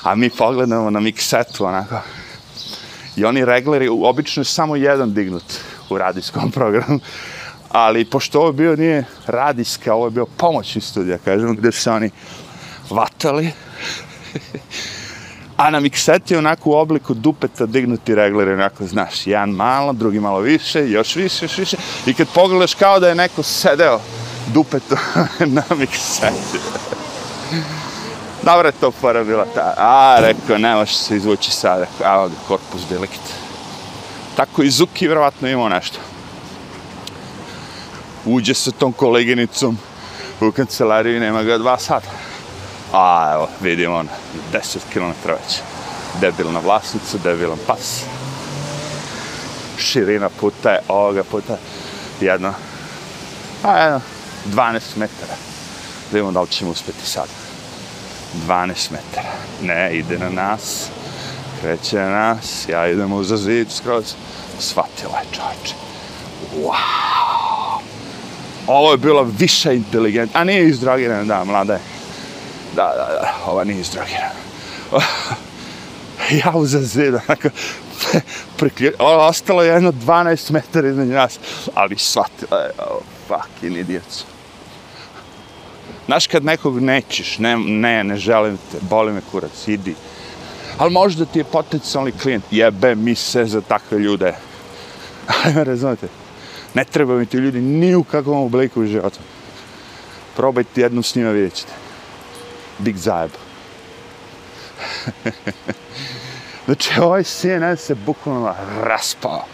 A 0.03 0.15
mi 0.15 0.31
pogledamo 0.31 0.91
na 0.91 1.01
miksetu, 1.01 1.65
onako. 1.65 2.01
I 3.17 3.25
oni 3.25 3.45
regleri, 3.45 3.89
obično 3.89 4.41
je 4.41 4.45
samo 4.45 4.77
jedan 4.77 5.15
dignut 5.15 5.45
u 5.91 5.99
radijskom 5.99 6.51
programu. 6.57 7.01
Ali 7.69 8.05
pošto 8.05 8.41
ovo 8.41 8.53
bio 8.53 8.77
nije 8.77 9.05
radijska, 9.27 9.95
ovo 9.95 10.07
je 10.07 10.11
bio 10.11 10.27
pomoćni 10.27 10.81
studija, 10.81 11.19
kažem, 11.19 11.57
gdje 11.57 11.73
su 11.73 11.81
se 11.81 11.91
oni 11.91 12.11
vatali. 12.91 13.53
A 15.61 15.71
na 15.71 15.81
mikseti 15.81 16.37
onako 16.37 16.71
u 16.71 16.73
obliku 16.73 17.15
dupeta 17.15 17.67
dignuti 17.67 18.15
reglere, 18.15 18.53
onako, 18.53 18.87
znaš, 18.87 19.27
jedan 19.27 19.51
malo, 19.51 19.93
drugi 19.93 20.21
malo 20.21 20.41
više, 20.41 20.91
još 20.91 21.17
više, 21.17 21.45
još 21.45 21.59
više. 21.59 21.77
I 22.07 22.15
kad 22.15 22.29
pogledaš 22.35 22.75
kao 22.75 23.01
da 23.01 23.09
je 23.09 23.15
neko 23.15 23.43
sedeo 23.43 24.01
dupeto 24.55 24.97
na 25.57 25.63
mikseti. 25.77 26.59
Dobra 28.43 28.69
je 28.69 28.81
to 28.81 28.91
fora 28.91 29.25
bila 29.25 29.47
ta. 29.55 29.75
A, 29.77 30.17
rekao, 30.21 30.59
ne 30.59 30.75
može 30.75 30.95
se 30.95 31.17
izvući 31.17 31.51
sad. 31.51 31.81
Rekao, 31.81 32.15
evo 32.15 32.29
ga, 32.29 32.35
korpus 32.49 32.81
delikt. 32.91 33.21
Tako 34.37 34.63
i 34.63 34.71
Zuki 34.71 35.07
vjerovatno 35.07 35.49
imao 35.49 35.69
nešto. 35.69 35.99
Uđe 38.25 38.55
sa 38.55 38.71
tom 38.71 38.93
koleginicom 38.93 39.79
u 40.41 40.53
kancelariju 40.53 41.17
i 41.17 41.21
nema 41.21 41.43
ga 41.43 41.59
dva 41.59 41.79
sata. 41.79 42.30
A, 42.93 43.33
evo, 43.35 43.49
vidimo 43.61 43.97
on, 43.97 44.09
10 44.53 44.79
km 44.93 45.29
već. 45.29 45.61
Debilna 46.21 46.61
vlasnica, 46.61 47.19
debilan 47.19 47.59
pas. 47.67 48.05
Širina 49.79 50.29
puta 50.29 50.71
je 50.71 50.81
ovoga 50.89 51.25
puta 51.25 51.57
jedno, 52.21 52.55
a 53.63 53.79
jedno, 53.79 54.01
12 54.47 54.81
metara. 54.97 55.35
Da 56.11 56.17
vidimo 56.17 56.33
da 56.33 56.41
li 56.41 56.49
ćemo 56.49 56.71
uspjeti 56.71 57.07
sad. 57.07 57.29
12 58.47 58.93
metara. 58.93 59.33
Ne, 59.63 59.97
ide 59.97 60.19
na 60.19 60.29
nas. 60.29 60.89
Kreće 61.61 61.97
na 61.97 62.11
nas. 62.11 62.69
Ja 62.69 62.89
idem 62.89 63.13
uza 63.13 63.37
zid 63.37 63.71
skroz. 63.71 64.15
Svatila 64.59 65.19
je 65.19 65.27
čovječe. 65.33 65.75
Wow! 66.57 67.81
Ovo 68.67 68.93
je 68.93 68.99
bila 68.99 69.27
više 69.39 69.77
inteligentna. 69.77 70.41
A 70.41 70.45
nije 70.45 70.69
izdrogirana, 70.69 71.25
da, 71.25 71.45
mlada 71.45 71.73
je. 71.73 72.00
Da, 72.77 72.83
da, 72.83 73.07
da, 73.21 73.35
ova 73.47 73.65
nije 73.65 73.81
izdrogirana. 73.81 74.35
ja 76.45 76.53
uzem 76.55 76.83
zid, 76.83 77.15
onako, 77.15 77.49
priključ... 78.57 78.95
Ostalo 78.99 79.63
je 79.63 79.73
jedno 79.73 79.93
12 79.93 80.51
metara 80.51 80.89
između 80.89 81.13
nas, 81.13 81.39
ali 81.75 81.99
shvatila 81.99 82.59
je, 82.59 82.71
oh, 82.79 83.03
fucking 83.29 83.77
idiot. 83.77 84.25
Znaš 86.07 86.27
kad 86.27 86.45
nekog 86.45 86.81
nećeš, 86.81 87.39
ne, 87.39 87.57
ne, 87.57 88.05
ne 88.05 88.17
želim 88.17 88.59
te, 88.73 88.79
boli 88.81 89.13
me 89.13 89.21
kurac, 89.31 89.69
idi. 89.69 89.95
Ali 90.79 90.91
možda 90.91 91.25
ti 91.25 91.39
je 91.39 91.45
potencijalni 91.45 92.13
klijent, 92.13 92.45
jebe 92.51 92.95
mi 92.95 93.15
se 93.15 93.45
za 93.45 93.61
takve 93.61 93.99
ljude. 93.99 94.35
Ajme, 95.45 95.65
razumete? 95.65 96.09
Ne 96.75 96.85
treba 96.85 97.17
mi 97.17 97.27
ti 97.27 97.37
ljudi 97.37 97.61
ni 97.61 97.95
u 97.95 98.05
kakvom 98.05 98.39
obliku 98.39 98.81
u 98.81 98.87
životu. 98.87 99.19
Probajte 100.37 100.81
jednom 100.81 101.03
s 101.03 101.15
njima, 101.15 101.31
vidjet 101.31 101.55
ćete. 101.55 101.73
Big 102.81 102.97
zajeb. 102.97 103.31
znači, 106.65 107.01
ovaj 107.01 107.25
CNN 107.25 107.77
se 107.77 107.95
bukvalno 107.95 108.55
raspao. 108.83 109.45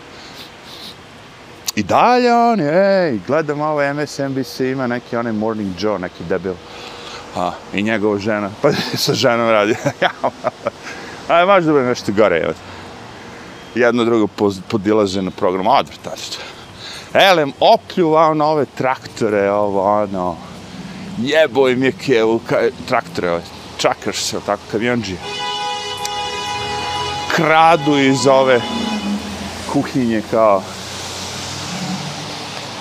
I 1.76 1.82
dalje 1.82 2.34
on, 2.34 2.60
ej, 2.60 3.20
gledam 3.26 3.60
ovo 3.60 3.94
MSNBC, 3.94 4.60
ima 4.60 4.86
neki 4.86 5.16
onaj 5.16 5.32
Morning 5.32 5.74
Joe, 5.78 5.98
neki 5.98 6.24
debil. 6.24 6.54
A, 7.36 7.52
I 7.74 7.82
njegova 7.82 8.18
žena, 8.18 8.50
pa 8.62 8.72
sa 9.04 9.14
ženom 9.14 9.50
radi. 9.50 9.76
Aj, 11.28 11.46
možda 11.46 11.72
bi 11.72 11.78
nešto 11.78 12.12
gore, 12.12 12.40
evo. 12.44 12.52
Jedno 13.74 14.04
drugo 14.04 14.26
podilaze 14.68 15.22
na 15.22 15.30
program, 15.30 15.68
advertised. 15.68 16.40
Elem, 17.14 17.52
opljuvao 17.60 18.34
na 18.34 18.46
ove 18.46 18.66
traktore, 18.74 19.50
ovo, 19.50 20.02
ono, 20.02 20.36
jebo 21.18 21.68
im 21.68 21.82
je 21.82 21.92
kevu, 21.92 22.40
traktore, 22.88 23.30
ove, 23.30 23.42
čakaš 23.78 24.22
se, 24.22 24.40
tako, 24.46 24.62
kamionđije. 24.72 25.18
Kradu 27.36 27.98
iz 27.98 28.26
ove 28.26 28.60
kuhinje, 29.72 30.22
kao, 30.30 30.62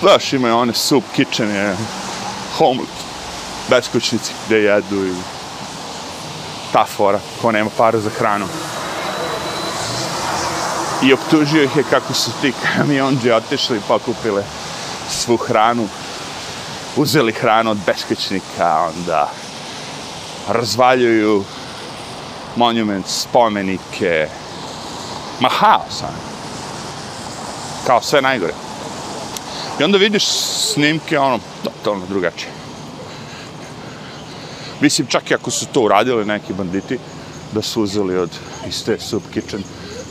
Znaš, 0.00 0.32
imaju 0.32 0.56
one 0.56 0.74
soup 0.74 1.04
kitchen, 1.14 1.50
je, 1.50 1.76
home, 2.58 2.80
beskućnici 3.70 4.32
gde 4.46 4.56
jedu 4.56 5.06
i 5.06 5.14
ta 6.72 6.84
fora, 6.84 7.20
ko 7.42 7.52
nema 7.52 7.70
para 7.76 7.98
za 7.98 8.10
hranu. 8.10 8.46
I 11.02 11.12
optužio 11.12 11.62
ih 11.62 11.76
je 11.76 11.84
kako 11.90 12.14
su 12.14 12.30
ti 12.40 12.52
kamionđe 12.76 13.34
otišli 13.34 13.80
pa 13.88 13.98
kupile 13.98 14.42
svu 15.10 15.36
hranu. 15.36 15.88
Uzeli 16.96 17.32
hranu 17.32 17.70
od 17.70 17.78
beskućnika, 17.86 18.90
onda 18.96 19.30
razvaljuju 20.48 21.44
monument, 22.56 23.06
spomenike. 23.08 24.28
Ma 25.40 25.48
haos, 25.48 26.02
ono. 26.02 26.18
kao 27.86 28.02
sve 28.02 28.22
najgore. 28.22 28.52
I 29.80 29.84
onda 29.84 29.98
vidiš 29.98 30.24
snimke, 30.72 31.18
ono, 31.18 31.38
totalno 31.64 32.06
drugačije. 32.06 32.50
Mislim, 34.80 35.06
čak 35.06 35.30
i 35.30 35.34
ako 35.34 35.50
su 35.50 35.66
to 35.66 35.80
uradili 35.80 36.24
neki 36.24 36.52
banditi, 36.52 36.98
da 37.52 37.62
su 37.62 37.82
uzeli 37.82 38.18
od 38.18 38.30
iste 38.68 38.98
soup 39.00 39.22
kitchen, 39.32 39.62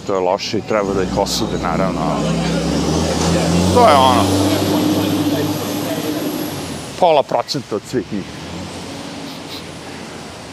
to 0.07 0.13
je 0.13 0.19
loše 0.19 0.57
i 0.57 0.67
treba 0.67 0.93
da 0.93 1.03
ih 1.03 1.17
osude, 1.17 1.57
naravno. 1.63 2.01
To 3.73 3.87
je 3.89 3.95
ono, 3.95 4.44
pola 6.99 7.23
procenta 7.23 7.75
od 7.75 7.81
svih 7.89 8.13
njih. 8.13 8.23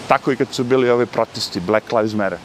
Tako 0.08 0.32
i 0.32 0.36
kad 0.36 0.48
su 0.52 0.64
bili 0.64 0.90
ove 0.90 1.06
protesti 1.06 1.60
Black 1.60 1.92
Lives 1.92 2.14
Matter. 2.14 2.38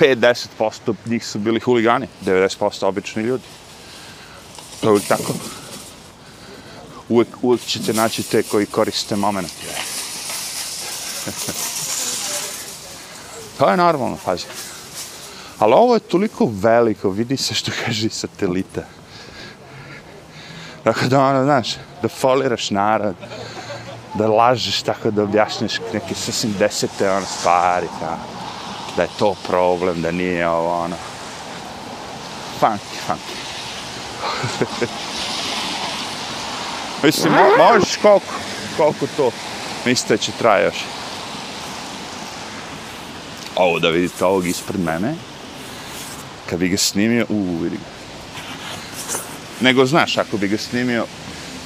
5-10% 0.00 0.94
njih 1.06 1.26
su 1.26 1.38
bili 1.38 1.60
huligani, 1.60 2.08
90% 2.26 2.86
obični 2.86 3.22
ljudi. 3.22 3.44
To 4.80 4.86
je 4.86 4.90
uvijek 4.90 5.08
tako. 5.08 5.32
Uvijek, 7.08 7.28
uvijek 7.42 7.62
ćete 7.62 7.92
naći 7.92 8.22
te 8.22 8.42
koji 8.42 8.66
koriste 8.66 9.16
moment. 9.16 9.52
to 13.58 13.70
je 13.70 13.76
normalno, 13.76 14.18
pazi. 14.24 14.44
Ali 15.58 15.74
ovo 15.74 15.94
je 15.94 16.00
toliko 16.00 16.50
veliko, 16.52 17.10
vidi 17.10 17.36
se 17.36 17.54
što 17.54 17.72
kaže 17.84 18.08
satelita. 18.08 18.82
Tako 20.84 21.06
da 21.06 21.24
ono, 21.24 21.44
znaš, 21.44 21.74
da 22.02 22.08
foliraš 22.08 22.70
narod, 22.70 23.14
da 24.14 24.26
lažeš 24.26 24.82
tako 24.82 25.10
da 25.10 25.22
objašnješ 25.22 25.78
neke 25.92 26.14
sasvim 26.14 26.54
desete 26.58 27.10
ono, 27.10 27.26
stvari, 27.26 27.86
ka, 28.00 28.16
da 28.96 29.02
je 29.02 29.08
to 29.18 29.34
problem, 29.46 30.02
da 30.02 30.10
nije 30.10 30.48
ovo 30.48 30.82
ono. 30.84 30.96
Funky, 32.60 32.98
funky. 33.08 33.36
Mislim, 37.02 37.32
mo 37.32 37.42
možeš 37.58 37.96
koliko, 37.96 38.34
koliko 38.76 39.06
to 39.16 39.30
mislite 39.84 40.18
će 40.18 40.32
traje 40.38 40.64
još. 40.64 40.84
Ovo 43.56 43.78
da 43.78 43.88
vidite 43.88 44.24
ovog 44.24 44.46
ispred 44.46 44.80
mene. 44.80 45.14
Kad 46.50 46.58
bi 46.58 46.68
ga 46.68 46.76
snimio, 46.76 47.26
uuu, 47.28 47.58
vidi 47.58 47.76
ga. 47.76 47.91
Nego, 49.62 49.86
znaš, 49.86 50.18
ako 50.18 50.36
bi 50.36 50.48
ga 50.48 50.58
snimio, 50.58 51.06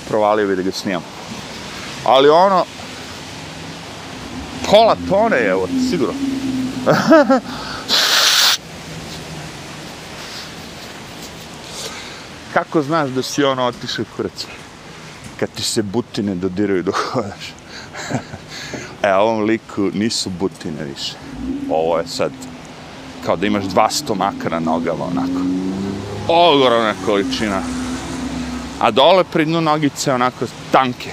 provalio 0.08 0.46
bi 0.48 0.56
da 0.56 0.62
ga 0.62 0.72
snimam. 0.72 1.02
Ali 2.04 2.28
ono, 2.28 2.64
pola 4.70 4.96
tone 5.08 5.36
je, 5.36 5.50
evo, 5.50 5.68
sigurno. 5.90 6.14
kako 12.56 12.82
znaš 12.82 13.10
da 13.10 13.22
si 13.22 13.44
ono 13.44 13.64
otišao 13.64 14.04
kurac? 14.16 14.46
Kad 15.40 15.48
ti 15.50 15.62
se 15.62 15.82
butine 15.82 16.34
dodiraju 16.34 16.82
dok 16.82 16.96
hodaš. 17.12 17.54
e, 19.02 19.14
ovom 19.14 19.44
liku 19.44 19.90
nisu 19.94 20.30
butine 20.30 20.84
više. 20.84 21.12
Ovo 21.70 21.98
je 21.98 22.08
sad 22.08 22.32
kao 23.24 23.36
da 23.36 23.46
imaš 23.46 23.64
dva 23.64 23.90
stomaka 23.90 24.48
na 24.48 24.60
nogama, 24.60 25.04
onako. 25.04 25.40
Ogromna 26.28 26.94
količina. 27.06 27.62
A 28.80 28.90
dole 28.90 29.24
pri 29.24 29.44
dnu 29.44 29.60
nogice, 29.60 30.12
onako, 30.12 30.46
tanke. 30.72 31.10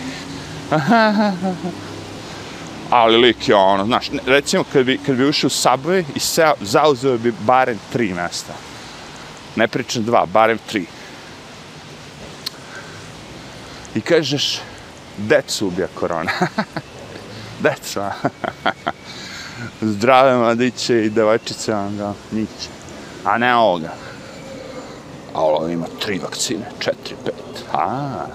Ali 2.90 3.18
lik 3.18 3.50
je 3.50 3.56
ono, 3.56 3.86
znaš, 3.86 4.10
recimo 4.26 4.64
kad 4.74 4.86
bi, 4.86 5.00
kad 5.06 5.16
bi 5.16 5.28
ušao 5.28 5.48
u 5.48 5.50
Subway 5.50 6.04
i 6.16 6.20
se, 6.20 6.52
zauzeo 6.62 7.18
bi 7.18 7.34
barem 7.40 7.80
tri 7.92 8.14
mesta. 8.14 8.54
Ne 9.56 9.68
pričam 9.68 10.04
dva, 10.04 10.26
barem 10.26 10.58
tri 10.68 10.86
i 13.96 14.02
kažeš 14.02 14.60
decu 15.18 15.68
ubija 15.68 15.88
korona. 15.94 16.32
Deca. 17.64 18.12
Zdrave 19.82 20.38
mladiće 20.38 21.06
i 21.06 21.10
devojčice, 21.10 21.76
onda 21.76 22.14
niće. 22.32 22.70
A 23.26 23.38
ne 23.38 23.56
ovoga. 23.56 23.94
A 25.34 25.42
ovo 25.42 25.68
ima 25.68 25.86
tri 26.00 26.20
vakcine, 26.20 26.66
četiri, 26.80 27.16
pet. 27.26 27.66
A. 27.74 28.26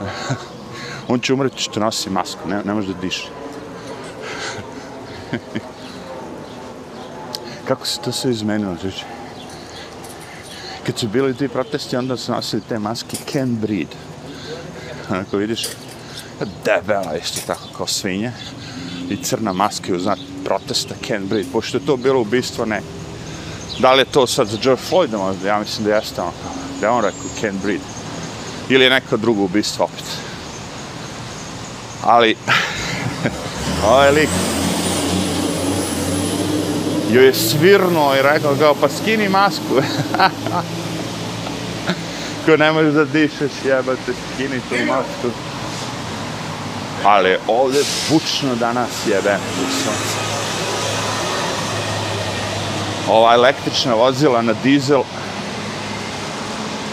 On 1.08 1.20
će 1.20 1.34
umreti 1.34 1.62
što 1.62 1.80
nosi 1.80 2.10
masku, 2.10 2.48
ne, 2.48 2.62
ne 2.64 2.74
može 2.74 2.94
da 2.94 3.00
diše. 3.00 3.28
Kako 7.68 7.86
se 7.86 8.00
to 8.00 8.12
sve 8.12 8.30
izmenilo, 8.30 8.76
znači? 8.80 9.04
Kad 10.86 10.98
su 10.98 11.08
bili 11.08 11.36
ti 11.36 11.48
protesti, 11.48 11.96
onda 11.96 12.16
su 12.16 12.32
nosili 12.32 12.62
te 12.68 12.78
maske 12.78 13.16
Ken 13.26 13.56
Breed 13.56 13.88
ako 15.20 15.36
vidiš, 15.36 15.66
debela 16.64 17.16
isto 17.16 17.40
tako 17.46 17.68
kao 17.76 17.86
svinje 17.86 18.32
i 19.10 19.16
crna 19.16 19.52
maska 19.52 19.94
u 19.94 19.98
znak 19.98 20.18
protesta 20.44 20.94
Ken 21.00 21.26
Breed, 21.28 21.46
pošto 21.52 21.78
je 21.78 21.86
to 21.86 21.96
bilo 21.96 22.20
ubistvo 22.20 22.64
ne. 22.64 22.82
Da 23.78 23.92
li 23.92 24.00
je 24.00 24.04
to 24.04 24.26
sad 24.26 24.48
za 24.48 24.58
George 24.62 24.82
Floyda 24.90 25.18
možda? 25.18 25.48
Ja 25.48 25.58
mislim 25.58 25.84
da 25.84 25.94
jeste 25.94 26.20
ono, 26.20 26.32
da 26.80 26.86
je 26.86 26.92
on 26.92 27.04
rekao 27.04 27.20
can't 27.42 27.62
breathe. 27.62 27.84
Ili 28.68 28.84
je 28.84 28.90
neko 28.90 29.16
drugo 29.16 29.42
ubistvo 29.42 29.84
opet. 29.84 30.04
Ali, 32.04 32.36
ovaj 33.88 34.12
lik, 34.12 34.28
joj 37.12 37.26
je 37.26 37.34
svirno 37.34 38.14
i 38.18 38.22
rekao 38.22 38.54
kao, 38.58 38.74
pa 38.74 38.88
skini 38.88 39.28
masku. 39.28 39.74
ko 42.46 42.56
ne 42.56 42.72
možeš 42.72 42.92
da 42.92 43.04
dišeš, 43.04 43.52
jebate, 43.64 44.12
skini 44.34 44.60
tu 44.68 44.74
masku. 44.86 45.36
Ali 47.04 47.36
ovdje 47.46 47.82
bučno 48.10 48.54
danas 48.54 48.90
jebe 49.06 49.36
u 49.36 49.64
sunce. 49.72 50.32
Ova 53.08 53.34
električna 53.34 53.94
vozila 53.94 54.42
na 54.42 54.54
dizel, 54.62 55.02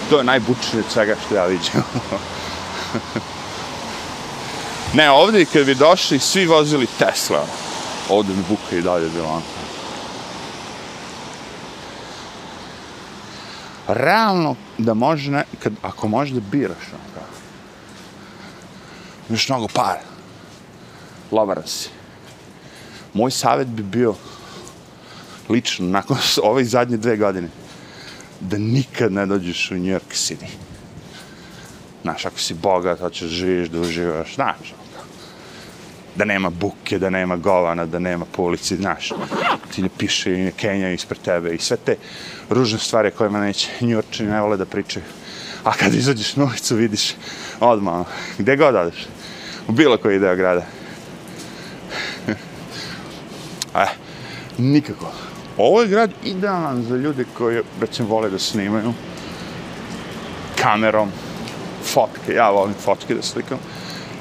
to 0.10 0.17
je 0.17 0.24
najbučnije 0.24 0.84
od 0.86 0.91
svega 0.91 1.15
što 1.26 1.36
ja 1.36 1.45
vidim. 1.45 1.72
ne, 4.98 5.12
ovdje 5.12 5.45
kad 5.45 5.65
bi 5.65 5.76
došli, 5.76 6.19
svi 6.19 6.45
vozili 6.45 6.88
Tesla. 7.00 7.45
Ovdje 8.10 8.36
bi 8.36 8.41
buka 8.50 8.76
i 8.76 8.82
dalje 8.82 9.10
bila 9.10 9.28
ono. 9.28 9.60
realno 13.89 14.56
da 14.78 14.93
može, 14.93 15.32
ne, 15.32 15.43
kad, 15.60 15.74
ako 15.82 16.08
može 16.08 16.34
da 16.34 16.39
biraš, 16.39 16.93
ono 16.93 17.26
imaš 19.30 19.50
mnogo 19.50 19.67
para, 19.67 20.02
lovaran 21.32 21.67
si. 21.67 21.89
Moj 23.13 23.32
savjet 23.32 23.67
bi 23.67 23.84
bio, 23.84 24.15
lično, 25.50 25.88
nakon 25.88 26.18
ove 26.44 26.64
zadnje 26.64 26.98
dve 26.98 27.18
godine, 27.18 27.50
da 28.40 28.58
nikad 28.58 29.12
ne 29.12 29.26
dođeš 29.26 29.72
u 29.72 29.76
New 29.76 30.00
York 30.00 30.14
City. 30.14 30.48
Znaš, 32.02 32.26
ako 32.26 32.40
si 32.40 32.54
bogat, 32.54 33.00
hoćeš 33.00 33.30
živiš, 33.30 33.70
da 33.70 33.80
uživaš, 33.80 34.36
znaš, 34.36 34.74
ono. 34.74 35.04
da 36.16 36.26
nema 36.26 36.50
buke, 36.50 37.00
da 37.00 37.10
nema 37.10 37.36
govana, 37.36 37.86
da 37.86 38.00
nema 38.00 38.26
polici, 38.26 38.76
znaš, 38.76 39.10
ti 39.76 39.82
ne 39.82 39.90
piše 39.98 40.34
i 40.34 40.52
kenja 40.52 40.92
ispred 40.92 41.22
tebe 41.22 41.56
i 41.56 41.60
sve 41.60 41.78
te 41.78 41.96
ružne 42.50 42.80
stvari 42.80 43.12
kojima 43.12 43.40
neće 43.40 43.70
njurčini 43.82 44.30
ne 44.30 44.42
vole 44.42 44.58
da 44.58 44.66
pričaju. 44.66 45.06
A 45.64 45.72
kad 45.74 45.94
izađeš 45.94 46.36
na 46.36 46.44
ulicu 46.44 46.76
vidiš 46.76 47.16
odmah, 47.60 47.94
ono, 47.94 48.06
gde 48.38 48.56
god 48.56 48.76
odeš, 48.76 49.08
u 49.68 49.72
bilo 49.72 49.98
koji 49.98 50.20
deo 50.20 50.36
grada. 50.36 50.66
e, 53.76 53.86
nikako. 54.58 55.29
Ovo 55.60 55.82
je 55.82 55.88
grad 55.88 56.12
idealan 56.24 56.84
za 56.84 56.95
ljude 56.95 57.26
koji, 57.38 57.62
recimo, 57.82 58.10
vole 58.10 58.30
da 58.30 58.39
snimaju 58.39 58.93
kamerom, 60.62 61.12
fotke, 61.84 62.34
ja 62.34 62.50
volim 62.50 62.74
fotke 62.74 63.15
da 63.15 63.22
slikam 63.22 63.58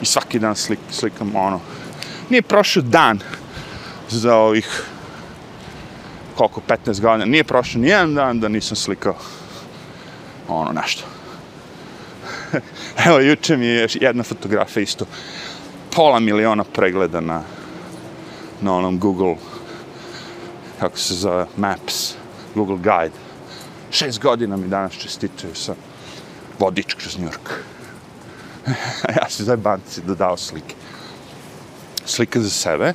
i 0.02 0.06
svaki 0.06 0.38
dan 0.38 0.56
slik, 0.56 0.78
slikam 0.90 1.36
ono. 1.36 1.60
Nije 2.30 2.42
prošao 2.42 2.82
dan 2.82 3.20
za 4.08 4.36
ovih 4.36 4.82
koliko, 6.34 6.62
15 6.68 7.00
godina, 7.00 7.24
nije 7.24 7.44
prošao 7.44 7.80
nijedan 7.80 8.14
dan 8.14 8.40
da 8.40 8.48
nisam 8.48 8.76
slikao 8.76 9.14
ono 10.48 10.72
nešto. 10.72 11.04
Evo, 13.06 13.18
juče 13.18 13.56
mi 13.56 13.66
je 13.66 13.88
jedna 13.94 14.22
fotografija 14.22 14.82
isto 14.82 15.04
pola 15.94 16.20
miliona 16.20 16.64
pregleda 16.64 17.20
na, 17.20 17.42
na 18.60 18.74
onom 18.74 18.98
Google 18.98 19.36
kako 20.80 20.98
se 20.98 21.14
zove, 21.14 21.46
Maps, 21.56 22.14
Google 22.54 22.76
Guide. 22.76 23.16
Šest 23.90 24.20
godina 24.20 24.56
mi 24.56 24.68
danas 24.68 24.92
čestitaju 24.92 25.54
sa 25.54 25.74
vodič 26.58 26.94
kroz 26.94 27.18
New 27.18 27.28
York. 27.28 27.50
ja 29.16 29.30
se 29.30 29.44
zove 29.44 29.56
banci 29.56 30.00
dodao 30.06 30.36
slike. 30.36 30.74
Slika 32.04 32.40
za 32.40 32.50
sebe, 32.50 32.92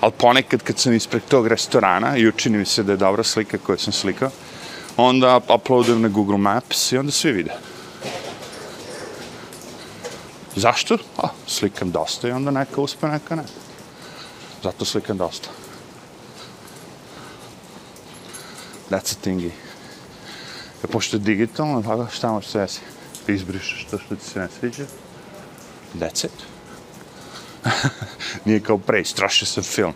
ali 0.00 0.12
ponekad 0.18 0.62
kad 0.62 0.78
sam 0.78 0.92
ispred 0.92 1.22
tog 1.28 1.46
restorana 1.46 2.16
i 2.16 2.28
učini 2.28 2.58
mi 2.58 2.64
se 2.64 2.82
da 2.82 2.92
je 2.92 2.96
dobra 2.96 3.24
slika 3.24 3.58
koju 3.58 3.78
sam 3.78 3.92
slikao, 3.92 4.30
onda 4.96 5.40
uploadujem 5.54 6.02
na 6.02 6.08
Google 6.08 6.38
Maps 6.38 6.92
i 6.92 6.98
onda 6.98 7.12
svi 7.12 7.32
vide. 7.32 7.52
Zašto? 10.56 10.98
A, 11.18 11.28
slikam 11.46 11.90
dosta 11.90 12.28
i 12.28 12.32
onda 12.32 12.50
neka 12.50 12.80
uspe, 12.80 13.08
neka 13.08 13.36
ne. 13.36 13.42
Zato 14.62 14.84
slikam 14.84 15.16
dosta. 15.16 15.48
That's 18.90 19.12
a 19.12 19.16
thingy. 19.24 19.50
Ja, 20.82 20.88
pošto 20.92 21.16
je 21.16 21.20
digitalno, 21.20 21.82
pa 21.82 22.06
šta 22.12 22.32
možeš 22.32 22.50
sve 22.50 22.68
si? 22.68 22.80
Izbrišeš 23.28 23.86
to 23.90 23.98
što 23.98 24.16
ti 24.16 24.24
se 24.24 24.38
ne 24.38 24.48
sviđa. 24.60 24.84
That's 25.94 26.24
it. 26.24 26.32
Nije 28.44 28.60
kao 28.60 28.78
pre, 28.78 29.04
strašio 29.04 29.46
sam 29.46 29.62
film. 29.62 29.92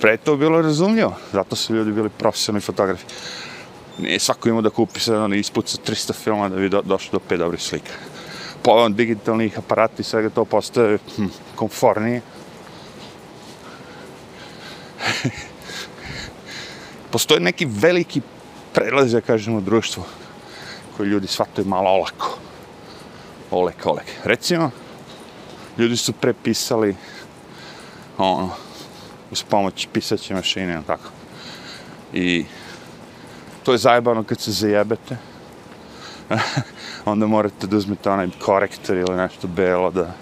Pre 0.00 0.10
je 0.10 0.16
to 0.16 0.36
bilo 0.36 0.62
razumljivo, 0.62 1.16
zato 1.32 1.56
su 1.56 1.74
ljudi 1.74 1.92
bili 1.92 2.08
profesionalni 2.08 2.60
fotografi. 2.60 3.04
Nije 3.98 4.20
svako 4.20 4.48
imao 4.48 4.62
da 4.62 4.70
kupi 4.70 5.00
se 5.00 5.16
ono, 5.16 5.34
ispuca 5.34 5.78
300 5.86 6.12
filma 6.12 6.48
da 6.48 6.56
bi 6.56 6.68
do, 6.68 6.82
došlo 6.82 7.18
do 7.18 7.24
pet 7.28 7.38
dobrih 7.38 7.62
slika. 7.62 7.92
Po 8.62 8.70
ovom 8.70 8.94
digitalnih 8.94 9.58
aparata 9.58 9.94
i 9.98 10.04
svega 10.04 10.30
to 10.30 10.44
postaje 10.44 10.98
hm, 11.16 11.26
konfornije. 11.54 12.22
Postoje 17.10 17.40
neki 17.40 17.66
veliki 17.66 18.20
prelaz, 18.72 19.12
ja 19.12 19.20
kažem, 19.20 19.54
u 19.54 19.60
društvu 19.60 20.04
koji 20.96 21.08
ljudi 21.08 21.26
shvataju 21.26 21.66
malo 21.66 21.90
olako. 21.90 22.38
Olek, 23.50 23.86
olek. 23.86 24.06
Recimo, 24.24 24.70
ljudi 25.78 25.96
su 25.96 26.12
prepisali 26.12 26.96
ono, 28.18 28.50
uz 29.30 29.42
pomoć 29.42 29.88
pisaće 29.92 30.34
mašine, 30.34 30.82
tako. 30.86 31.10
I 32.12 32.44
to 33.62 33.72
je 33.72 33.78
zajebano 33.78 34.24
kad 34.24 34.40
se 34.40 34.52
zajebete. 34.52 35.16
onda 37.04 37.26
morate 37.26 37.66
da 37.66 37.76
uzmete 37.76 38.10
onaj 38.10 38.28
korektor 38.44 38.96
ili 38.96 39.16
nešto 39.16 39.48
belo 39.48 39.90
da 39.90 40.14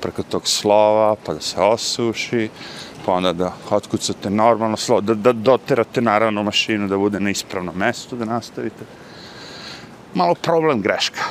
preko 0.00 0.22
tog 0.22 0.48
slova, 0.48 1.16
pa 1.26 1.34
da 1.34 1.40
se 1.40 1.60
osuši, 1.60 2.48
pa 3.08 3.14
onda 3.14 3.32
da 3.32 3.52
otkucate 3.70 4.30
normalno 4.30 4.76
slovo, 4.76 5.00
da, 5.00 5.14
da 5.14 5.32
doterate 5.32 6.00
naravno 6.00 6.42
mašinu 6.42 6.88
da 6.88 6.96
bude 6.96 7.20
na 7.20 7.30
ispravnom 7.30 7.76
mestu, 7.76 8.16
da 8.16 8.24
nastavite. 8.24 8.84
Malo 10.14 10.34
problem 10.34 10.82
greška. 10.82 11.22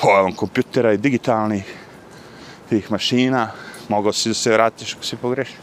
Pojavom 0.00 0.32
kompjutera 0.34 0.92
i 0.92 0.96
digitalnih 0.96 1.74
tih 2.68 2.90
mašina, 2.90 3.50
mogao 3.88 4.12
si 4.12 4.30
da 4.30 4.34
se 4.34 4.52
vratiš 4.52 4.94
ako 4.94 5.04
si 5.04 5.16
pogrešio. 5.16 5.60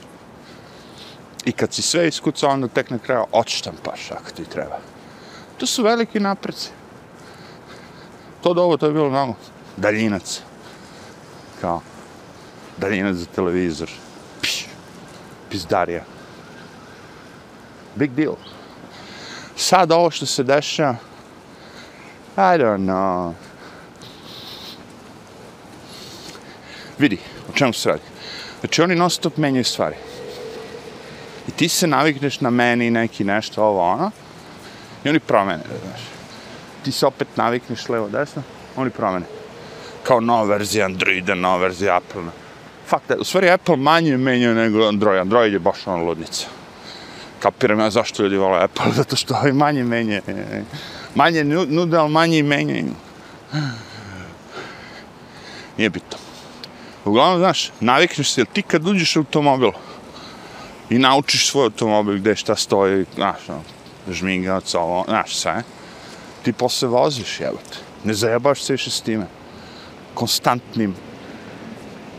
I 1.46 1.52
kad 1.52 1.74
si 1.74 1.82
sve 1.82 2.08
iskucao, 2.08 2.50
onda 2.50 2.68
tek 2.68 2.90
na 2.90 3.00
kraju 3.00 3.26
odštampaš 3.32 4.12
ako 4.12 4.32
ti 4.32 4.46
treba. 4.46 4.78
To 5.58 5.66
su 5.66 5.84
veliki 5.84 6.20
napreci. 6.20 6.70
To 8.44 8.54
do 8.54 8.78
to 8.78 8.86
je 8.86 8.94
bilo 8.94 9.10
mnogo. 9.10 9.34
Daljinac. 9.78 10.42
Kao, 11.62 11.82
daljinac 12.78 13.16
za 13.16 13.26
televizor. 13.26 13.90
Pizdarija. 15.50 16.04
Big 17.96 18.12
deal. 18.12 18.36
Sad 19.56 19.92
ovo 19.92 20.12
što 20.12 20.26
se 20.26 20.44
dešava, 20.44 20.96
I 22.40 22.58
don't 22.58 22.86
know. 22.86 23.34
Vidi, 27.00 27.18
o 27.50 27.58
čemu 27.58 27.74
se 27.74 27.90
radi. 27.90 28.02
Znači, 28.60 28.82
oni 28.82 28.96
non 28.96 29.10
stop 29.10 29.38
menjaju 29.38 29.64
stvari. 29.64 29.96
I 31.48 31.52
ti 31.52 31.70
se 31.70 31.88
navikneš 31.88 32.42
na 32.42 32.50
meni 32.50 32.92
neki 32.92 33.24
nešto, 33.24 33.64
ovo, 33.64 33.82
ono, 33.82 34.12
i 35.04 35.10
oni 35.10 35.20
promene, 35.20 35.64
znaš. 35.86 36.02
Ti 36.84 36.92
se 36.92 37.06
opet 37.06 37.28
navikneš 37.36 37.90
levo, 37.90 38.10
desno, 38.10 38.44
oni 38.76 38.90
promene. 38.90 39.26
Kao 40.04 40.20
nova 40.20 40.44
verzija 40.44 40.86
Androida, 40.86 41.36
nova 41.36 41.58
verzija 41.58 41.98
Apple. 41.98 42.24
Fakt 42.90 43.12
u 43.20 43.24
stvari 43.24 43.50
Apple 43.50 43.76
manje 43.76 44.18
menjaju 44.18 44.56
nego 44.56 44.88
Android. 44.88 45.20
Android 45.22 45.54
je 45.54 45.60
baš 45.60 45.88
ono 45.88 46.04
ludnica. 46.06 46.46
Kapiram 47.40 47.80
ja 47.80 47.90
zašto 47.90 48.24
ljudi 48.24 48.38
vole 48.38 48.64
Apple, 48.64 48.92
zato 49.00 49.16
što 49.16 49.36
ovi 49.36 49.54
manje 49.54 49.84
menje. 49.84 50.22
Manje 51.16 51.44
nude, 51.44 51.98
ali 51.98 52.12
manje 52.12 52.44
menjaju. 52.44 52.94
Nije 55.78 55.90
bitno. 55.90 56.18
Uglavnom, 57.06 57.40
znaš, 57.40 57.72
navikneš 57.80 58.32
se, 58.32 58.46
ti 58.46 58.62
kad 58.62 58.88
uđeš 58.88 59.16
u 59.16 59.20
automobil 59.20 59.72
i 60.90 60.98
naučiš 60.98 61.50
svoj 61.50 61.64
automobil 61.64 62.18
gde 62.18 62.36
šta 62.36 62.56
stoji, 62.56 63.06
znaš, 63.16 63.48
no, 63.48 63.62
žmingac, 64.10 64.76
ovo, 64.76 65.04
znaš, 65.08 65.36
sve, 65.36 65.64
ti 66.44 66.54
posle 66.54 66.88
voziš, 66.88 67.40
jebate. 67.40 67.78
Ne 68.04 68.14
zajebaš 68.14 68.64
se 68.64 68.74
više 68.74 68.92
s 68.92 69.02
time. 69.02 69.26
Konstantnim. 70.14 70.96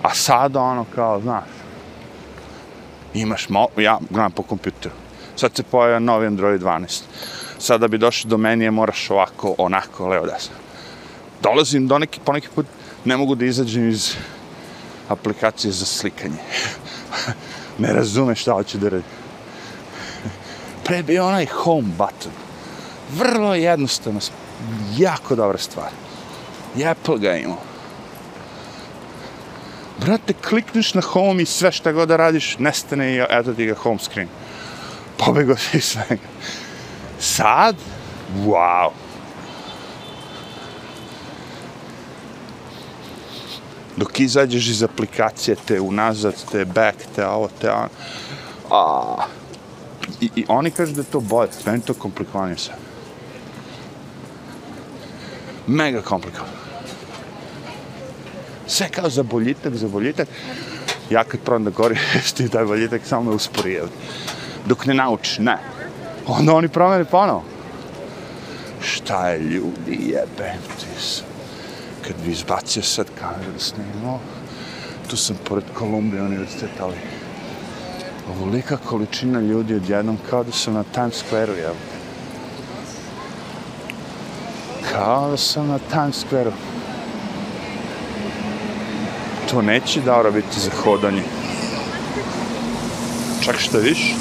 A 0.02 0.14
sada, 0.14 0.60
ono, 0.60 0.84
kao, 0.94 1.20
znaš, 1.20 1.44
imaš, 3.14 3.48
mo 3.48 3.66
ja 3.76 3.98
gledam 4.10 4.32
po 4.32 4.42
kompjuteru. 4.42 4.94
Sad 5.36 5.56
se 5.56 5.62
pojavio 5.62 6.00
novi 6.00 6.26
Android 6.26 6.62
12. 6.62 7.02
Sada 7.58 7.88
bi 7.88 7.98
došli 7.98 8.30
do 8.30 8.36
menije, 8.36 8.70
moraš 8.70 9.10
ovako, 9.10 9.54
onako, 9.58 10.08
levo, 10.08 10.26
desno. 10.26 10.54
Dolazim 11.42 11.86
do 11.86 11.98
neki, 11.98 12.20
poneki 12.24 12.48
put, 12.54 12.66
ne 13.04 13.16
mogu 13.16 13.34
da 13.34 13.44
izađem 13.44 13.88
iz 13.88 14.14
aplikacije 15.08 15.72
za 15.72 15.84
slikanje. 15.84 16.38
ne 17.82 17.92
razume 17.92 18.34
šta 18.34 18.52
hoće 18.52 18.78
da 18.78 18.88
radi. 18.88 19.04
Pre 20.84 21.02
bi 21.02 21.18
onaj 21.18 21.46
home 21.46 21.88
button. 21.98 22.32
Vrlo 23.12 23.54
jednostavno, 23.54 24.20
jako 24.98 25.34
dobra 25.34 25.58
stvar. 25.58 25.90
I 26.76 26.84
Apple 26.86 27.18
ga 27.18 27.36
imao. 27.36 27.69
Brate, 30.00 30.32
klikneš 30.32 30.94
na 30.94 31.00
home 31.00 31.42
i 31.42 31.46
sve 31.46 31.72
šta 31.72 31.92
god 31.92 32.08
da 32.08 32.16
radiš, 32.16 32.58
nestane 32.58 33.14
i 33.14 33.22
eto 33.30 33.54
ti 33.54 33.66
ga 33.66 33.74
home 33.74 33.98
screen. 33.98 34.28
Pobego 35.18 35.56
si 35.56 35.80
svega. 35.80 36.28
Sad, 37.18 37.76
wow. 38.46 38.90
dok 44.00 44.20
izađeš 44.20 44.68
iz 44.68 44.82
aplikacije, 44.82 45.56
te 45.66 45.80
unazad, 45.80 46.34
te 46.52 46.64
back, 46.64 46.96
te 47.14 47.26
ovo, 47.26 47.48
te 47.60 47.70
ono. 47.70 47.88
A, 48.70 49.16
i, 50.20 50.30
I 50.36 50.44
oni 50.48 50.70
kažu 50.70 50.92
da 50.92 51.00
je 51.00 51.12
to 51.12 51.20
bolje, 51.20 51.50
meni 51.66 51.80
to 51.80 51.94
komplikovanje 51.94 52.56
sve. 52.56 52.74
Mega 55.66 56.02
komplikovano. 56.02 56.59
Sve 58.70 58.88
kao 58.88 59.10
za 59.10 59.22
boljitak, 59.22 59.74
za 59.74 59.88
boljitak. 59.88 60.28
Ja 61.10 61.24
kad 61.24 61.40
probam 61.40 61.64
da 61.64 61.70
što 62.26 62.48
taj 62.48 62.64
boljitak, 62.64 63.00
samo 63.04 63.22
me 63.22 63.36
uspori. 63.36 63.80
Dok 64.66 64.86
ne 64.86 64.94
nauči, 64.94 65.42
ne. 65.42 65.58
Onda 66.26 66.54
oni 66.54 66.68
promene 66.68 67.04
ponovo. 67.04 67.44
Šta 68.82 69.28
je 69.28 69.38
ljudi, 69.38 69.98
jebem 70.00 70.60
ti 70.78 71.02
se 71.02 71.22
kad 72.06 72.16
bi 72.24 72.32
izbacio 72.32 72.82
sad 72.82 73.06
kameru 73.20 73.52
da 73.52 73.58
snimao, 73.58 74.18
tu 75.10 75.16
sam 75.16 75.36
pored 75.48 75.64
Kolumbije 75.74 76.22
univerziteta, 76.22 76.84
ali 76.84 76.96
ovolika 78.30 78.76
količina 78.76 79.40
ljudi 79.40 79.74
odjednom 79.74 80.18
kao 80.30 80.44
da 80.44 80.52
sam 80.52 80.74
na 80.74 80.84
Times 80.94 81.24
Square-u, 81.24 81.56
jel? 81.56 81.74
Kao 84.92 85.30
da 85.30 85.36
sam 85.36 85.68
na 85.68 85.78
Times 85.78 86.24
Square-u. 86.24 86.79
To 89.50 89.62
neće 89.62 90.00
dobro 90.00 90.32
biti 90.32 90.60
za 90.60 90.70
hodanje. 90.84 91.22
Čak 93.44 93.58
šta 93.58 93.78
viš? 93.78 94.14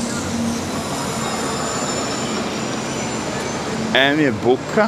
M 3.95 4.19
je 4.19 4.33
buka. 4.43 4.87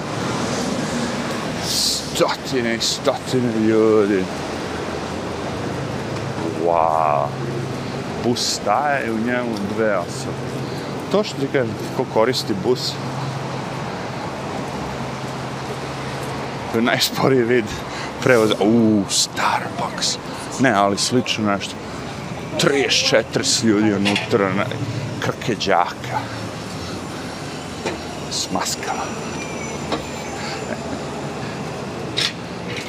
Stotine 1.66 2.76
i 2.76 2.80
stotine 2.82 3.60
ljudi. 3.60 4.24
Wow. 6.66 7.26
Bus 8.24 8.40
staje 8.40 9.12
u 9.12 9.18
njemu 9.18 9.56
dve 9.76 9.98
osobe. 9.98 10.38
To 11.12 11.24
što 11.24 11.38
ti 11.40 11.48
kažem, 11.54 11.76
ko 11.98 12.06
koristi 12.14 12.54
bus, 12.64 12.92
to 16.72 16.78
je 16.78 16.82
najsporiji 16.82 17.44
vid 17.44 17.66
prevoza. 18.24 18.56
Uuu, 18.60 19.06
Starbucks. 19.10 20.18
Ne, 20.60 20.72
ali 20.72 20.98
slično 20.98 21.52
nešto. 21.52 21.74
34 22.60 23.66
ljudi 23.66 23.94
unutra, 23.94 24.54
ne, 24.54 24.66
krke 25.20 25.56
džaka. 25.56 26.20
maskama. 28.54 29.04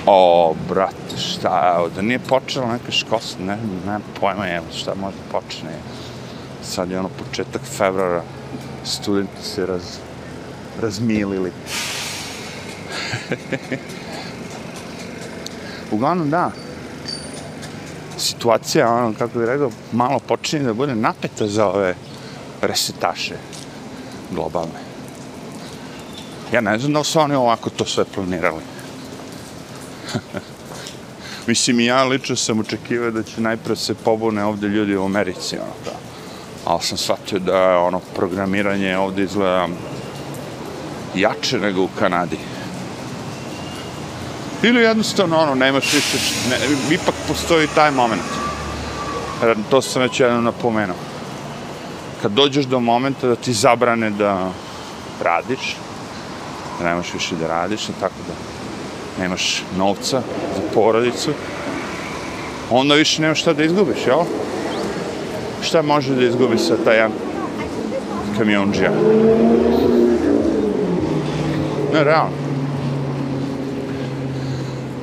O, 0.06 0.54
brate, 0.68 1.16
šta, 1.16 1.74
evo, 1.76 1.88
da 1.88 2.02
nije 2.02 2.18
počela 2.18 2.72
neka 2.72 2.92
školska, 2.92 3.42
ne, 3.42 3.56
ne 3.86 3.98
pojma, 4.20 4.48
evo, 4.48 4.66
šta 4.76 4.94
možda 4.94 5.20
počne. 5.32 5.70
Sad 6.62 6.90
je 6.90 6.98
ono 6.98 7.08
početak 7.08 7.62
februara, 7.62 8.22
studenti 8.84 9.42
se 9.42 9.66
raz, 9.66 9.82
razmilili. 10.80 11.52
Uglavnom, 15.92 16.30
da, 16.30 16.50
situacija, 18.18 18.94
ono, 18.94 19.14
kako 19.18 19.38
bih 19.38 19.48
rekao, 19.48 19.70
malo 19.92 20.18
počinje 20.18 20.64
da 20.64 20.74
bude 20.74 20.94
napeta 20.94 21.46
za 21.46 21.66
ove 21.66 21.94
resetaše 22.62 23.34
globalne. 24.30 24.80
Ja 26.52 26.60
ne 26.60 26.78
znam 26.78 26.92
da 26.92 26.98
li 26.98 27.04
su 27.04 27.20
oni 27.20 27.34
ovako 27.34 27.70
to 27.70 27.84
sve 27.84 28.04
planirali. 28.04 28.62
Mislim, 31.46 31.80
ja 31.80 32.04
lično 32.04 32.36
sam 32.36 32.60
očekivao 32.60 33.10
da 33.10 33.22
će 33.22 33.40
najpre 33.40 33.76
se 33.76 33.94
pobune 33.94 34.44
ovde 34.44 34.68
ljudi 34.68 34.96
u 34.96 35.04
Americi, 35.04 35.56
ono, 35.56 35.74
da. 35.84 35.92
Ali 36.64 36.82
sam 36.82 36.98
shvatio 36.98 37.38
da 37.38 37.78
ono 37.78 38.00
programiranje 38.16 38.98
ovde 38.98 39.22
izgleda 39.22 39.68
jače 41.14 41.58
nego 41.58 41.82
u 41.82 41.88
Kanadi. 41.98 42.38
Ili 44.62 44.82
jednostavno, 44.82 45.38
ono, 45.38 45.54
nemaš 45.54 45.92
više, 45.92 46.18
ne, 46.50 46.56
ipak 46.94 47.14
postoji 47.28 47.68
taj 47.74 47.90
moment. 47.90 48.22
To 49.70 49.82
sam 49.82 50.02
već 50.02 50.20
jednom 50.20 50.44
napomenuo. 50.44 50.96
Kad 52.22 52.32
dođeš 52.32 52.64
do 52.64 52.80
momenta 52.80 53.26
da 53.26 53.36
ti 53.36 53.52
zabrane 53.52 54.10
da 54.10 54.50
radiš, 55.22 55.76
da 56.78 56.88
nemaš 56.88 57.14
više 57.14 57.34
da 57.40 57.46
radiš, 57.46 57.86
tako 58.00 58.14
da 58.28 58.34
nemaš 59.22 59.62
novca 59.76 60.22
za 60.56 60.62
porodicu, 60.74 61.30
onda 62.70 62.94
više 62.94 63.22
nemaš 63.22 63.40
šta 63.40 63.52
da 63.52 63.64
izgubiš, 63.64 64.06
jel? 64.06 64.20
Šta 65.62 65.82
može 65.82 66.14
da 66.14 66.24
izgubi 66.24 66.58
sa 66.58 66.76
taj 66.84 66.96
jedan 66.96 67.12
kamionđija? 68.38 68.90
Ne, 71.92 72.04
realno. 72.04 72.41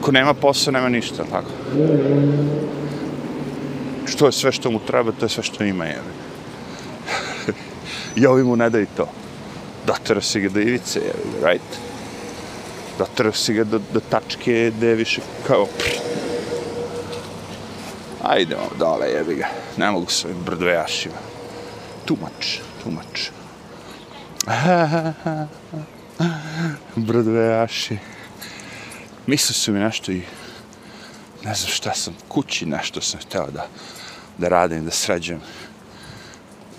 Ko 0.02 0.12
nema 0.12 0.34
posao, 0.34 0.72
nema 0.72 0.90
ništa, 0.90 1.24
tako? 1.24 1.50
Što 4.06 4.26
je 4.26 4.32
sve 4.32 4.52
što 4.52 4.72
mu 4.72 4.80
treba, 4.80 5.12
to 5.12 5.26
je 5.26 5.30
sve 5.30 5.44
što 5.44 5.64
ima, 5.64 5.86
jebe. 5.86 6.12
I 8.16 8.26
ovi 8.26 8.44
mu 8.44 8.56
ne 8.56 8.70
daju 8.70 8.88
to. 8.98 9.10
Dotero 9.86 10.22
si 10.22 10.42
ga 10.42 10.50
do 10.50 10.60
ivice, 10.60 11.00
jebe, 11.00 11.48
right? 11.48 11.80
Dotero 12.98 13.34
si 13.34 13.54
ga 13.54 13.64
do, 13.64 13.80
do 13.94 14.00
tačke 14.00 14.72
gde 14.78 14.88
je 14.88 14.96
više 14.96 15.22
kao... 15.48 15.68
Ajdemo 18.24 18.70
dole, 18.80 19.08
jebi 19.08 19.36
ga. 19.36 19.48
Ne 19.78 19.92
mogu 19.92 20.06
s 20.10 20.26
ovim 20.26 20.38
brdvejašima. 20.46 21.16
Tumač, 22.06 22.60
tumač. 22.84 23.30
brdvejaši. 26.96 27.98
Mislio 29.30 29.54
su 29.54 29.72
mi 29.72 29.80
nešto 29.80 30.12
i 30.12 30.22
ne 31.44 31.54
znam 31.54 31.70
šta 31.70 31.94
sam, 31.94 32.14
kući 32.28 32.66
nešto 32.66 33.02
sam 33.02 33.20
htio 33.20 33.48
da, 33.54 33.68
da 34.38 34.48
radim, 34.48 34.86
da 34.86 34.92
sređem. 34.92 35.42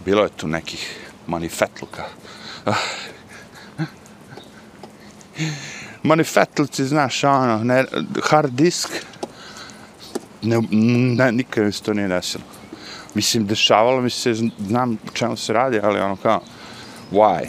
Bilo 0.04 0.22
je 0.22 0.28
tu 0.36 0.48
nekih 0.48 0.96
manifetluka. 1.26 2.04
Ah. 2.64 2.74
Manifetluci, 6.02 6.84
znaš, 6.84 7.24
ono, 7.24 7.64
ne, 7.64 7.84
hard 8.22 8.52
disk, 8.52 8.88
ne, 10.42 10.58
ne, 11.16 11.32
nikad 11.32 11.64
mi 11.64 11.72
se 11.72 11.82
to 11.82 11.94
nije 11.94 12.08
desilo. 12.08 12.44
Mislim, 13.14 13.46
dešavalo 13.46 14.00
mi 14.00 14.10
se, 14.10 14.34
znam 14.58 14.98
čemu 15.12 15.36
se 15.36 15.52
radi, 15.52 15.80
ali 15.82 16.00
ono 16.00 16.16
kao, 16.16 16.40
why? 17.12 17.48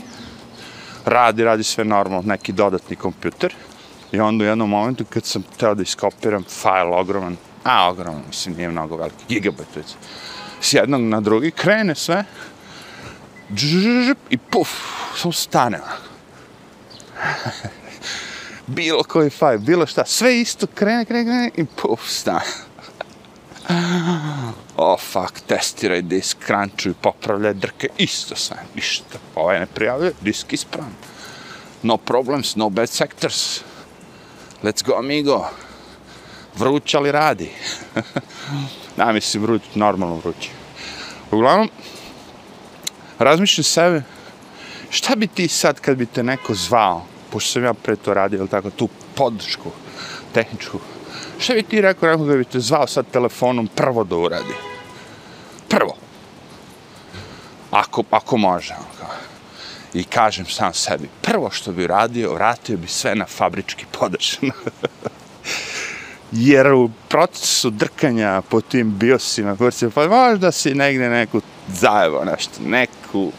Radi, 1.06 1.44
radi 1.44 1.64
sve 1.64 1.86
normalno, 1.86 2.28
neki 2.28 2.52
dodatni 2.52 2.96
kompjuter, 2.96 3.56
I 4.12 4.20
onda 4.20 4.44
u 4.44 4.48
jednom 4.48 4.70
momentu 4.70 5.06
kad 5.10 5.26
sam 5.26 5.44
teo 5.58 5.76
da 5.76 5.84
iskopiram 5.84 6.44
fajl 6.44 6.94
ogroman, 6.94 7.38
a 7.64 7.90
ogroman, 7.90 8.24
mislim, 8.28 8.56
nije 8.56 8.70
mnogo 8.70 8.96
veliki, 8.96 9.26
gigabajt 9.28 9.76
već, 9.76 9.86
s 10.62 10.74
jednog 10.74 11.02
na 11.02 11.22
drugi, 11.22 11.52
krene 11.52 11.96
sve, 11.96 12.24
džžžžžžž, 13.54 14.16
i 14.30 14.38
puf, 14.38 14.70
sam 15.16 15.34
stane. 15.34 15.80
bilo 18.68 19.04
koji 19.04 19.30
fajl, 19.30 19.60
bilo 19.60 19.88
šta, 19.88 20.06
sve 20.06 20.40
isto, 20.42 20.68
krene, 20.68 21.06
krene, 21.06 21.24
krene, 21.24 21.52
i 21.56 21.66
puf, 21.66 22.10
stane. 22.10 22.46
oh, 24.78 25.00
fuck, 25.00 25.40
testiraj 25.48 26.02
disk, 26.02 26.38
krančuj, 26.46 26.94
popravljaj 27.02 27.54
drke, 27.54 27.90
isto 27.98 28.36
sve, 28.36 28.58
ništa, 28.76 29.20
ovaj 29.36 29.60
ne 29.60 29.66
prijavljuje, 29.66 30.14
disk 30.22 30.54
ispravan. 30.54 30.94
No 31.84 31.98
problems, 31.98 32.56
no 32.56 32.70
bad 32.70 32.90
sectors. 32.90 33.62
Let's 34.64 34.84
go, 34.86 34.94
amigo. 34.98 35.46
Vruć, 36.56 36.94
ali 36.94 37.12
radi? 37.12 37.50
da, 38.98 39.12
mislim, 39.12 39.44
vruć, 39.44 39.62
normalno 39.76 40.16
vruće. 40.16 40.50
Uglavnom, 41.32 41.70
razmišljam 43.20 43.64
sebe, 43.64 44.04
šta 44.90 45.16
bi 45.16 45.28
ti 45.28 45.48
sad 45.48 45.80
kad 45.80 45.98
bi 45.98 46.06
te 46.06 46.24
neko 46.24 46.54
zvao, 46.54 47.06
pošto 47.30 47.52
sam 47.52 47.64
ja 47.64 47.74
pre 47.74 47.96
to 47.96 48.14
radio, 48.14 48.38
ili 48.38 48.48
tako, 48.48 48.70
tu 48.70 48.90
podršku, 49.16 49.72
tehničku, 50.34 50.80
šta 51.40 51.54
bi 51.54 51.64
ti 51.64 51.82
rekao 51.82 52.10
neko 52.10 52.26
da 52.26 52.36
bi 52.36 52.46
te 52.46 52.60
zvao 52.60 52.88
sad 52.88 53.06
telefonom 53.12 53.68
prvo 53.68 54.04
da 54.04 54.16
uradi? 54.16 54.54
Prvo. 55.70 55.96
Ako, 57.72 58.04
ako 58.12 58.38
može. 58.38 58.74
Ono 58.74 58.86
kao 59.00 59.21
i 59.94 60.04
kažem 60.04 60.46
sam 60.46 60.74
sebi, 60.74 61.10
prvo 61.22 61.50
što 61.52 61.72
bi 61.72 61.88
radio, 61.88 62.34
vratio 62.34 62.78
bi 62.78 62.88
sve 62.88 63.16
na 63.16 63.26
fabrički 63.26 63.86
podršan. 64.00 64.52
Jer 66.32 66.74
u 66.74 66.90
procesu 67.10 67.70
drkanja 67.70 68.42
po 68.42 68.62
tim 68.62 68.98
biosima, 68.98 69.58
pa 69.96 70.08
možda 70.08 70.52
si 70.52 70.74
negde 70.74 71.10
neku 71.10 71.42
zajevo 71.68 72.26
nešto, 72.26 72.54
neku 72.66 73.32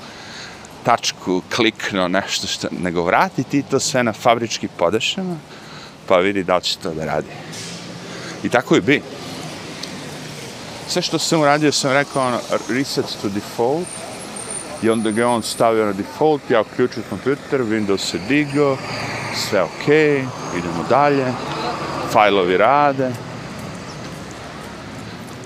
tačku 0.84 1.42
klikno 1.56 2.08
nešto 2.08 2.46
što, 2.46 2.68
nego 2.70 3.02
vrati 3.02 3.44
ti 3.44 3.62
to 3.70 3.80
sve 3.80 4.02
na 4.02 4.12
fabrički 4.12 4.68
podešama, 4.68 5.36
pa 6.08 6.16
vidi 6.16 6.44
da 6.44 6.56
li 6.56 6.62
će 6.62 6.78
to 6.78 6.94
da 6.94 7.04
radi. 7.04 7.28
I 8.44 8.48
tako 8.48 8.76
i 8.76 8.80
bi. 8.80 9.02
Sve 10.88 11.02
što 11.02 11.18
sam 11.18 11.40
uradio 11.40 11.72
sam 11.72 11.92
rekao 11.92 12.26
ono, 12.26 12.40
reset 12.68 13.04
to 13.22 13.28
default, 13.28 13.88
I 14.82 14.90
onda 14.90 15.10
ga 15.10 15.28
on 15.28 15.42
stavio 15.42 15.86
na 15.86 15.92
default, 15.92 16.50
ja 16.50 16.60
uključio 16.60 17.02
kompjuter, 17.10 17.60
Windows 17.60 17.98
se 17.98 18.18
digao, 18.28 18.76
sve 19.36 19.62
ok, 19.62 19.88
idemo 20.58 20.84
dalje, 20.88 21.26
fajlovi 22.12 22.56
rade, 22.56 23.10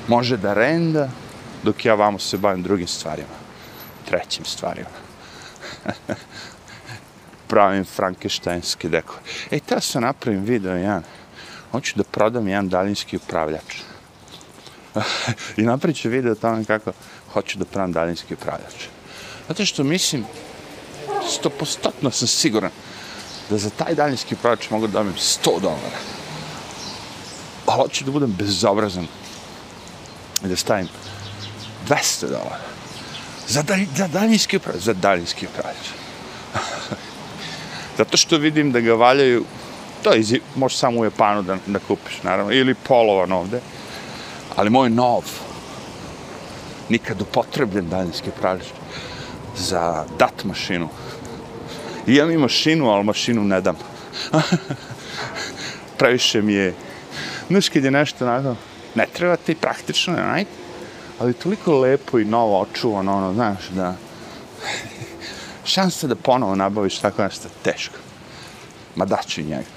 može 0.09 0.37
da 0.37 0.55
renda, 0.55 1.09
dok 1.63 1.85
ja 1.85 1.95
vamo 1.95 2.19
se 2.19 2.39
bavim 2.39 2.63
drugim 2.63 2.87
stvarima, 2.87 3.37
trećim 4.09 4.45
stvarima. 4.45 4.89
Pravim 7.49 7.85
frankensteinski 7.85 8.89
dekor. 8.89 9.19
Ej, 9.51 9.61
ta 9.61 9.81
sam 9.81 10.03
napravim 10.03 10.45
video 10.45 10.77
jedan, 10.77 11.03
hoću 11.73 11.97
da 11.97 12.05
prodam 12.05 12.49
jedan 12.49 12.69
daljinski 12.69 13.17
upravljač. 13.17 13.81
I 15.57 15.63
napravit 15.63 15.97
ću 15.97 16.09
video 16.09 16.35
tamo 16.35 16.65
kako 16.65 16.93
hoću 17.33 17.59
da 17.59 17.65
pravim 17.65 17.93
daljinski 17.93 18.35
upravljač. 18.35 18.96
Zato 19.49 19.67
što 19.67 19.85
mislim, 19.85 20.25
stopostotno 21.29 22.11
sam 22.11 22.29
siguran 22.29 22.71
da 23.51 23.59
za 23.59 23.71
taj 23.71 23.95
daljinski 23.95 24.35
upravljač 24.35 24.71
mogu 24.71 24.87
da 24.87 24.93
dobijem 24.93 25.17
100 25.17 25.61
dolara. 25.61 25.99
Ali 27.67 27.83
hoću 27.83 28.05
da 28.05 28.11
budem 28.11 28.35
bezobrazan 28.39 29.07
i 30.45 30.49
da 30.49 30.57
stavim 30.57 30.89
200 31.89 32.29
dolara. 32.29 32.61
Za, 33.49 33.63
dalj, 33.63 33.87
za 33.97 34.09
daljinski 34.09 34.57
upravljač, 34.57 34.85
za 34.85 34.93
daljinski 34.93 35.47
upravljač. 35.47 35.87
Zato 37.99 38.17
što 38.17 38.39
vidim 38.39 38.73
da 38.73 38.81
ga 38.81 38.95
valjaju, 38.95 39.45
to 40.03 40.13
je, 40.13 40.21
izi- 40.21 40.41
možeš 40.55 40.79
samo 40.79 41.01
u 41.01 41.05
Japanu 41.05 41.43
da, 41.43 41.57
da 41.67 41.79
kupiš, 41.79 42.23
naravno, 42.23 42.53
ili 42.53 42.75
polovan 42.75 43.33
ovde, 43.33 43.61
ali 44.57 44.71
moj 44.71 44.91
nov, 44.91 45.23
nikad 46.89 47.21
upotrebljen 47.23 47.89
daljinski 47.89 48.29
upravljač 48.29 48.67
za 49.57 50.05
dat 50.19 50.45
mašinu. 50.45 50.89
I 52.07 52.15
Imam 52.15 52.31
i 52.31 52.37
mašinu, 52.37 52.91
ali 52.91 53.05
mašinu 53.05 53.45
ne 53.45 53.61
dam. 53.61 53.77
Previše 55.99 56.43
mi 56.43 56.53
je, 56.53 56.75
znaš 57.49 57.69
kad 57.69 57.85
je 57.85 57.91
nešto, 57.91 58.27
nadam, 58.27 58.59
ne 58.95 59.07
treba 59.13 59.37
ti 59.37 59.55
praktično, 59.55 60.15
ne, 60.15 60.45
ali 61.19 61.33
toliko 61.33 61.79
lepo 61.79 62.19
i 62.19 62.25
novo 62.25 62.61
očuvano, 62.61 63.17
ono, 63.17 63.35
znaš, 63.35 63.69
da 63.69 63.95
šansa 65.75 66.07
da 66.07 66.15
ponovo 66.15 66.55
nabaviš 66.55 66.99
tako 66.99 67.23
nešto 67.23 67.49
teško. 67.63 67.95
Ma 68.97 69.05
daću 69.05 69.43
njega. 69.43 69.77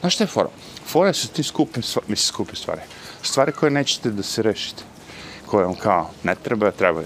Znaš 0.00 0.14
šta 0.14 0.24
je 0.24 0.28
fora? 0.28 0.48
Fora 0.86 1.12
su 1.12 1.28
ti 1.28 1.42
skupe, 1.42 1.82
stvari, 1.82 2.06
mislim 2.08 2.28
skupe 2.28 2.56
stvari. 2.56 2.80
Stvari 3.22 3.52
koje 3.52 3.70
nećete 3.70 4.10
da 4.10 4.22
se 4.22 4.42
rešite. 4.42 4.82
Koje 5.46 5.66
vam 5.66 5.74
kao 5.74 6.10
ne 6.22 6.34
treba, 6.34 6.70
treba. 6.70 7.02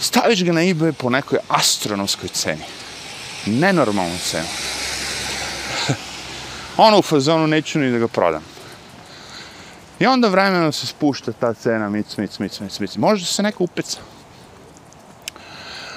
Staviš 0.00 0.44
ga 0.44 0.52
na 0.52 0.60
eBay 0.60 0.92
po 0.92 1.10
nekoj 1.10 1.38
astronomskoj 1.48 2.28
ceni. 2.28 2.64
Nenormalnu 3.46 4.18
cenu. 4.24 4.48
ono 6.86 6.98
u 6.98 7.02
fazonu 7.02 7.46
neću 7.46 7.78
ni 7.78 7.90
da 7.90 7.98
ga 7.98 8.08
prodam. 8.08 8.42
I 9.98 10.06
onda 10.06 10.28
vremenom 10.28 10.72
se 10.72 10.86
spušta 10.86 11.32
ta 11.32 11.54
cena, 11.54 11.88
mic, 11.88 12.16
mic, 12.16 12.38
mic, 12.38 12.60
mic, 12.60 12.78
mic. 12.80 12.96
Možda 12.96 13.26
se 13.26 13.42
neko 13.42 13.64
upeca. 13.64 13.98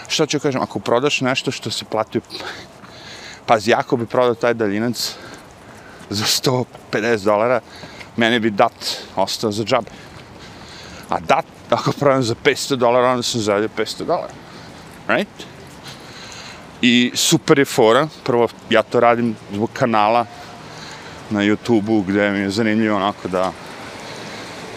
Što 0.07 0.25
ću 0.25 0.39
kažem, 0.39 0.61
ako 0.61 0.79
prodaš 0.79 1.21
nešto 1.21 1.51
što 1.51 1.71
se 1.71 1.85
plati, 1.85 2.19
pazi, 3.45 3.71
jako 3.71 3.97
bi 3.97 4.05
prodao 4.05 4.35
taj 4.35 4.53
daljinac 4.53 5.15
za 6.09 6.25
150 6.25 7.23
dolara, 7.23 7.61
meni 8.17 8.39
bi 8.39 8.49
dat 8.49 8.73
ostao 9.15 9.51
za 9.51 9.63
džabe. 9.63 9.91
A 11.09 11.19
dat, 11.19 11.45
ako 11.71 11.91
prodam 11.91 12.23
za 12.23 12.35
500 12.43 12.75
dolara, 12.75 13.11
onda 13.11 13.23
sam 13.23 13.41
zaradio 13.41 13.69
500 13.77 14.05
dolara. 14.05 14.33
Right? 15.07 15.45
I 16.81 17.11
super 17.15 17.59
je 17.59 17.65
fora, 17.65 18.07
prvo 18.23 18.47
ja 18.69 18.83
to 18.83 18.99
radim 18.99 19.35
zbog 19.53 19.69
kanala 19.73 20.25
na 21.29 21.39
YouTube-u 21.39 22.01
gdje 22.01 22.31
mi 22.31 22.39
je 22.39 22.49
zanimljivo 22.49 22.95
onako 22.95 23.27
da 23.27 23.51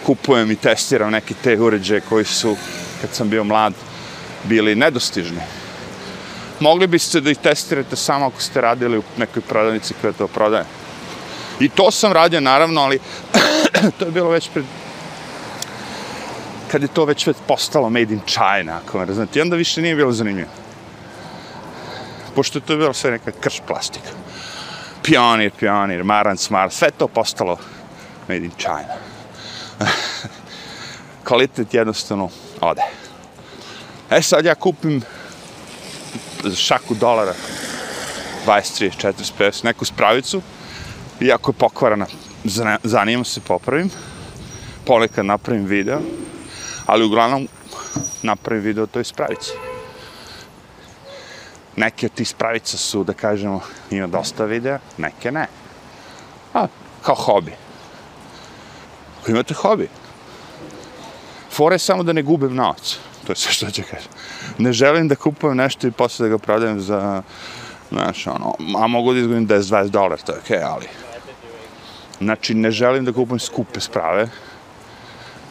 kupujem 0.05 0.51
i 0.51 0.55
testiram 0.55 1.11
neke 1.11 1.33
te 1.43 1.59
uređaje 1.59 2.01
koji 2.09 2.25
su, 2.25 2.55
kad 3.01 3.09
sam 3.13 3.29
bio 3.29 3.43
mlad, 3.43 3.73
bili 4.43 4.75
nedostižni. 4.75 5.41
Mogli 6.59 6.87
biste 6.87 7.21
da 7.21 7.31
ih 7.31 7.37
testirate 7.37 7.95
samo 7.95 8.25
ako 8.25 8.41
ste 8.41 8.61
radili 8.61 8.97
u 8.97 9.03
nekoj 9.17 9.41
prodavnici 9.41 9.93
koja 10.01 10.13
to 10.13 10.27
prodaje. 10.27 10.65
I 11.59 11.69
to 11.69 11.91
sam 11.91 12.11
radio 12.11 12.39
naravno, 12.39 12.81
ali 12.81 12.99
to 13.99 14.05
je 14.05 14.11
bilo 14.11 14.29
već 14.29 14.49
pred 14.53 14.65
kad 16.75 16.81
je 16.81 16.87
to 16.87 17.05
već 17.05 17.29
postalo 17.47 17.89
made 17.89 18.13
in 18.13 18.19
China, 18.27 18.79
ako 18.83 18.97
me 18.97 19.05
razumete. 19.05 19.39
I 19.39 19.41
onda 19.41 19.55
više 19.55 19.81
nije 19.81 19.95
bilo 19.95 20.11
zanimljivo. 20.11 20.49
Pošto 22.35 22.59
to 22.59 22.77
bilo 22.77 22.93
sve 22.93 23.11
neka 23.11 23.31
krš 23.31 23.61
plastika. 23.67 24.09
Pionir, 25.03 25.51
pionir, 25.59 26.03
maran, 26.03 26.37
smar, 26.37 26.71
sve 26.71 26.91
to 26.91 27.07
postalo 27.07 27.57
made 28.27 28.45
in 28.45 28.51
China. 28.57 28.95
Kvalitet 31.27 31.73
jednostavno 31.73 32.29
ode. 32.61 32.81
E 34.09 34.21
sad 34.21 34.45
ja 34.45 34.55
kupim 34.55 35.01
za 36.43 36.55
šaku 36.55 36.95
dolara 36.95 37.33
23, 38.47 38.91
40, 39.07 39.31
50 39.39 39.65
neku 39.65 39.85
spravicu 39.85 40.41
iako 41.21 41.51
je 41.51 41.55
pokvarana 41.55 42.05
zanimam 42.83 43.25
se, 43.25 43.41
popravim. 43.41 43.89
Ponekad 44.85 45.25
napravim 45.25 45.65
video, 45.65 45.99
ali 46.85 47.05
uglavnom 47.05 47.47
napravim 48.23 48.63
video 48.63 48.85
to 48.85 48.93
toj 48.93 49.03
spravici. 49.03 49.51
Neke 51.75 52.05
od 52.05 52.11
tih 52.11 52.29
spravica 52.29 52.77
su, 52.77 53.03
da 53.03 53.13
kažemo, 53.13 53.61
ima 53.91 54.07
dosta 54.07 54.45
videa, 54.45 54.79
neke 54.97 55.31
ne. 55.31 55.47
A, 56.53 56.67
kao 57.01 57.15
hobi. 57.15 57.51
Ako 59.21 59.31
imate 59.31 59.53
hobi, 59.53 59.89
Fore 61.55 61.79
samo 61.79 62.03
da 62.03 62.13
ne 62.13 62.23
gubim 62.23 62.55
novac. 62.55 62.97
To 63.25 63.31
je 63.31 63.35
sve 63.35 63.51
što 63.51 63.71
ću 63.71 63.81
kažem. 63.91 64.11
Ne 64.57 64.73
želim 64.73 65.07
da 65.07 65.15
kupujem 65.15 65.57
nešto 65.57 65.87
i 65.87 65.91
posle 65.91 66.27
da 66.27 66.29
ga 66.29 66.37
prodajem 66.37 66.81
za, 66.81 67.21
znaš, 67.91 68.27
ono, 68.27 68.53
a 68.77 68.87
mogu 68.87 69.13
da 69.13 69.19
izgledim 69.19 69.47
10-20 69.47 69.89
dolara, 69.89 70.17
to 70.17 70.31
je 70.31 70.39
okej, 70.39 70.57
okay, 70.57 70.65
ali... 70.73 70.87
Znači, 72.19 72.53
ne 72.53 72.71
želim 72.71 73.05
da 73.05 73.13
kupujem 73.13 73.39
skupe 73.39 73.79
sprave. 73.79 74.29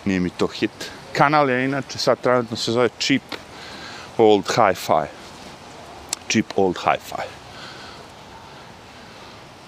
Nije 0.05 0.21
mi 0.21 0.31
to 0.31 0.47
hit. 0.47 0.91
Kanal 1.17 1.51
je 1.51 1.65
inače 1.65 1.99
sad 1.99 2.21
trenutno 2.21 2.57
se 2.57 2.73
zove 2.73 2.89
Cheap 2.99 3.23
Old 4.19 4.45
Hi-Fi. 4.45 5.07
Cheap 6.29 6.47
Old 6.57 6.77
Hi-Fi. 6.77 7.27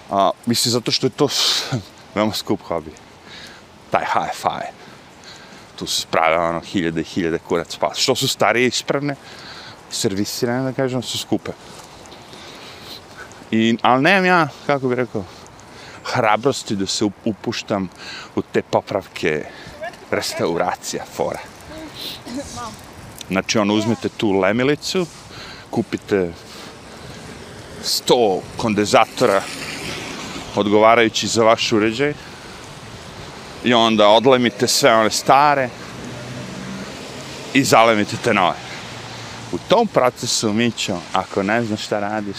A, 0.09 0.31
mislim, 0.45 0.71
zato 0.71 0.91
što 0.91 1.07
je 1.07 1.11
to 1.11 1.27
veoma 2.15 2.33
skup 2.33 2.61
hobi. 2.61 2.91
Taj 3.91 4.05
Hi-Fi 4.13 4.77
tu 5.77 5.87
se 5.87 6.01
sprave 6.01 6.37
ono 6.37 6.59
hiljade 6.59 7.01
i 7.01 7.03
hiljade 7.03 7.39
kurac 7.39 7.75
pas. 7.75 7.97
što 7.97 8.15
su 8.15 8.27
starije 8.27 8.67
ispravne 8.67 9.15
servisirane 9.91 10.63
da 10.63 10.73
kažem 10.73 11.01
su 11.01 11.17
skupe 11.17 11.51
I, 13.51 13.77
ali 13.81 14.03
nemam 14.03 14.25
ja 14.25 14.47
kako 14.65 14.87
bih 14.87 14.97
rekao 14.97 15.23
hrabrosti 16.03 16.75
da 16.75 16.85
se 16.85 17.05
upuštam 17.25 17.89
u 18.35 18.41
te 18.41 18.61
popravke 18.61 19.45
restauracija 20.11 21.03
fora 21.15 21.39
znači 23.29 23.57
ono 23.57 23.73
uzmete 23.73 24.09
tu 24.09 24.31
lemilicu 24.31 25.07
kupite 25.69 26.33
100 27.83 28.39
kondenzatora 28.57 29.41
odgovarajući 30.55 31.27
za 31.27 31.43
vaš 31.43 31.71
uređaj 31.71 32.13
i 33.63 33.73
onda 33.73 34.07
odlemite 34.07 34.67
sve 34.67 34.95
one 34.95 35.09
stare 35.09 35.69
i 37.53 37.63
zalemite 37.63 38.17
te 38.23 38.33
nove. 38.33 38.55
U 39.51 39.57
tom 39.67 39.87
procesu, 39.87 40.53
Mićo, 40.53 40.97
ako 41.13 41.43
ne 41.43 41.63
znaš 41.63 41.85
šta 41.85 41.99
radiš, 41.99 42.37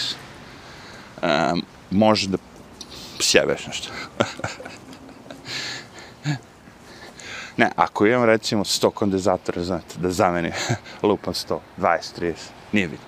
um, 1.23 1.63
može 1.91 2.29
da 2.29 2.39
sjebeš 3.21 3.67
nešto. 3.67 3.89
ne, 7.59 7.71
ako 7.77 8.07
imam 8.07 8.25
recimo 8.25 8.65
100 8.65 8.91
kondenzatora, 8.91 9.63
znate, 9.63 9.95
da 9.97 10.11
zamenim 10.11 10.53
lupam 11.03 11.35
100, 11.35 11.59
20, 11.79 12.21
30, 12.21 12.33
nije 12.73 12.89
bitno. 12.89 13.07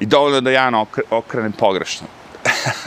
I 0.00 0.06
dovoljno 0.06 0.40
da 0.40 0.50
ja 0.50 0.84
okrenem 1.10 1.52
pogrešno 1.52 2.06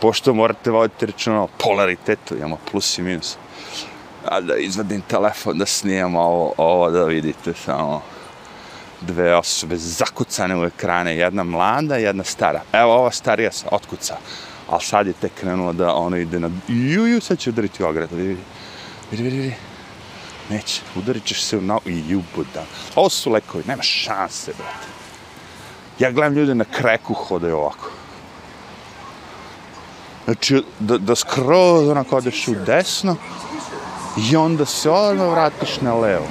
pošto 0.00 0.34
morate 0.34 0.70
voditi 0.70 1.06
računa 1.06 1.42
o 1.42 1.48
polaritetu, 1.58 2.36
imamo 2.36 2.58
plus 2.70 2.98
i 2.98 3.02
minus. 3.02 3.36
A 4.24 4.40
da 4.40 4.56
izvadim 4.56 5.00
telefon, 5.00 5.58
da 5.58 5.66
snimam 5.66 6.16
ovo, 6.16 6.52
ovo 6.56 6.90
da 6.90 7.04
vidite 7.04 7.54
samo 7.64 8.02
dve 9.00 9.36
osobe 9.36 9.76
zakucane 9.76 10.56
u 10.56 10.64
ekrane, 10.64 11.16
jedna 11.16 11.44
mlada, 11.44 11.96
jedna 11.96 12.24
stara. 12.24 12.62
Evo, 12.72 12.92
ova 12.92 13.10
starija 13.10 13.52
se 13.52 13.66
otkuca, 13.70 14.16
ali 14.68 14.82
sad 14.82 15.06
je 15.06 15.12
tek 15.12 15.32
krenulo 15.34 15.72
da 15.72 15.94
ono 15.94 16.16
ide 16.16 16.40
na... 16.40 16.50
Ju, 16.68 17.06
ju, 17.06 17.20
sad 17.20 17.38
će 17.38 17.50
udariti 17.50 17.84
u 17.84 17.90
vidite 17.90 18.36
vidi, 19.10 19.22
vidi, 19.22 19.36
vidi. 19.36 19.54
Neće, 20.50 20.82
udarit 20.96 21.24
ćeš 21.24 21.42
se 21.42 21.58
u 21.58 21.60
nao... 21.60 21.80
I 21.84 22.20
buda. 22.36 22.64
Ovo 22.94 23.08
su 23.08 23.32
lekovi, 23.32 23.64
nema 23.66 23.82
šanse, 23.82 24.52
brate. 24.58 24.86
Ja 25.98 26.10
gledam 26.10 26.34
ljude 26.34 26.54
na 26.54 26.64
kreku 26.64 27.14
hodaju 27.14 27.56
ovako. 27.56 27.90
Znači, 30.24 30.62
da, 30.78 30.98
da 30.98 31.14
skroz 31.14 31.88
onako 31.88 32.16
odeš 32.16 32.48
u 32.48 32.54
desno 32.66 33.16
i 34.16 34.36
onda 34.36 34.64
se 34.64 34.90
odmah 34.90 35.30
vratiš 35.30 35.80
na 35.80 35.94
levo. 35.94 36.26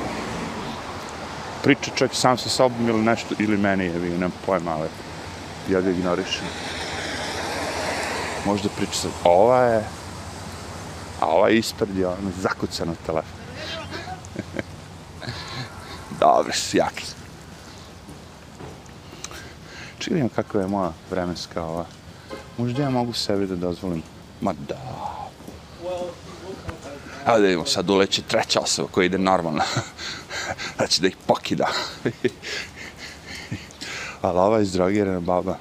Priča 1.63 1.91
čovjek 1.95 2.15
sam 2.15 2.37
sa 2.37 2.49
sobom 2.49 2.89
ili 2.89 3.03
nešto, 3.03 3.35
ili 3.39 3.57
meni 3.57 3.85
je, 3.85 3.99
nemam 3.99 4.33
pojma, 4.45 4.71
ali 4.71 4.89
ja 5.69 5.81
ga 5.81 5.89
ignorišem. 5.89 6.45
Možda 8.45 8.69
priča 8.69 8.93
sa, 8.93 9.07
ova 9.23 9.61
je 9.61 9.83
A 11.21 11.25
ovaj 11.25 11.55
ispred 11.55 11.97
je 11.97 12.07
ono 12.07 12.31
zakucan 12.41 12.89
u 12.89 12.95
telefon. 13.05 13.39
Dobro, 16.19 16.53
sjaki. 16.53 17.03
jaki. 17.03 17.05
Čekaj 19.99 20.61
je 20.61 20.67
moja 20.67 20.91
vremenska 21.11 21.63
ova. 21.63 21.85
Možda 22.57 22.83
ja 22.83 22.89
mogu 22.89 23.13
sebi 23.13 23.47
da 23.47 23.55
dozvolim. 23.55 24.03
Ma 24.41 24.53
da. 24.67 24.77
Evo 27.25 27.37
da 27.37 27.43
vidimo, 27.43 27.65
sad 27.65 27.89
uleće 27.89 28.21
treća 28.21 28.59
osoba 28.59 28.89
koja 28.91 29.05
ide 29.05 29.17
normalno. 29.17 29.61
znači 30.77 31.01
da 31.01 31.07
ih 31.07 31.17
pokida. 31.27 31.67
Ali 34.21 34.39
ova 34.39 34.61
izdrogirana 34.61 35.19
baba. 35.19 35.57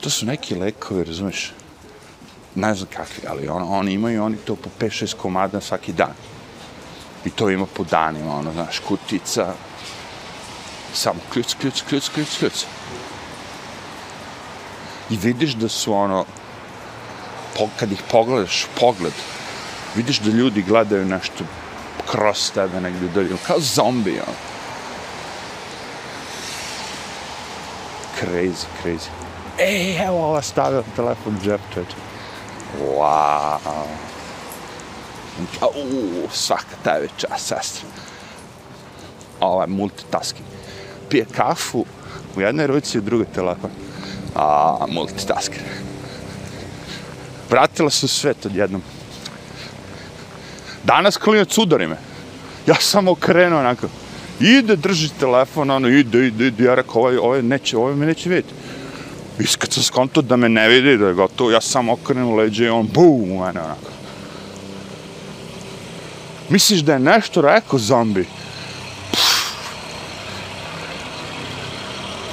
To 0.00 0.10
su 0.10 0.26
neki 0.26 0.54
lekovi, 0.54 1.04
razumiješ? 1.04 1.52
Ne 2.54 2.74
znam 2.74 2.88
kakvi, 2.96 3.28
ali 3.28 3.48
on, 3.48 3.62
oni 3.68 3.92
imaju 3.92 4.24
oni 4.24 4.36
to 4.36 4.56
po 4.56 4.70
5-6 4.80 5.16
komada 5.16 5.60
svaki 5.60 5.92
dan. 5.92 6.14
I 7.24 7.30
to 7.30 7.50
ima 7.50 7.66
po 7.66 7.84
danima, 7.84 8.38
ono, 8.38 8.52
znaš, 8.52 8.78
kutica. 8.78 9.54
Samo 10.92 11.20
kljuc, 11.32 11.54
kljuc, 11.54 11.82
kljuc, 11.88 12.08
kljuc, 12.08 12.38
kljuc. 12.38 12.64
I 15.10 15.16
vidiš 15.16 15.52
da 15.54 15.68
su 15.68 15.94
ono, 15.94 16.24
po, 17.56 17.68
kad 17.78 17.92
ih 17.92 18.02
pogledaš, 18.10 18.66
pogled, 18.80 19.12
vidiš 19.94 20.18
da 20.18 20.30
ljudi 20.30 20.62
gledaju 20.62 21.04
nešto 21.04 21.44
kroz 22.10 22.50
tebe 22.50 22.80
negdje 22.80 23.08
dolje, 23.08 23.36
kao 23.46 23.60
zombi, 23.60 24.20
ono. 24.20 24.36
Crazy, 28.20 28.66
crazy. 28.82 29.08
Ej, 29.58 30.04
evo 30.06 30.24
ova 30.24 30.42
stavila 30.42 30.82
telefon 30.96 31.38
džep, 31.42 31.60
čeče. 31.74 31.96
Wow. 32.76 33.58
Uuu, 35.62 36.28
svaka 36.32 36.76
tebi 36.84 37.08
čast, 37.16 37.46
sestra. 37.46 37.88
Ovaj, 39.40 39.64
je 39.64 39.68
multitasking. 39.68 40.46
Pije 41.08 41.24
kafu 41.36 41.84
u 42.36 42.40
jednoj 42.40 42.66
ruci 42.66 42.98
i 42.98 43.00
u 43.00 43.04
drugoj 43.04 43.26
telefon. 43.34 43.70
A, 44.34 44.86
multitasker. 44.88 45.62
Vratila 47.50 47.90
se 47.90 48.06
u 48.06 48.08
svet 48.08 48.46
odjednom. 48.46 48.82
Danas 50.84 51.16
klinac 51.16 51.58
udari 51.58 51.86
me. 51.86 51.96
Ja 52.66 52.74
sam 52.74 53.08
okrenuo 53.08 53.60
onako. 53.60 53.86
Ide, 54.40 54.76
drži 54.76 55.08
telefon, 55.20 55.70
ono, 55.70 55.88
ide, 55.88 56.26
ide, 56.26 56.46
ide. 56.46 56.64
Ja 56.64 56.74
rekao, 56.74 57.00
ovaj, 57.02 57.16
ovaj, 57.16 57.42
neće, 57.42 57.76
ovaj 57.76 57.94
me 57.94 58.06
neće 58.06 58.28
vidjeti. 58.28 58.54
I 59.40 59.46
kad 59.58 59.72
sam 59.72 59.82
skonto 59.82 60.22
da 60.22 60.36
me 60.36 60.48
ne 60.48 60.68
vidi, 60.68 60.96
da 60.96 61.06
je 61.06 61.14
gotovo, 61.14 61.50
ja 61.50 61.60
sam 61.60 61.88
okrenuo 61.88 62.36
leđe 62.36 62.64
i 62.64 62.68
on, 62.68 62.88
bum, 62.94 63.22
u 63.22 63.44
mene 63.44 63.60
onako. 63.60 63.90
Misliš 66.48 66.80
da 66.80 66.92
je 66.92 66.98
nešto 66.98 67.42
rekao 67.42 67.78
zombi? 67.78 68.26
Pff. 69.12 69.48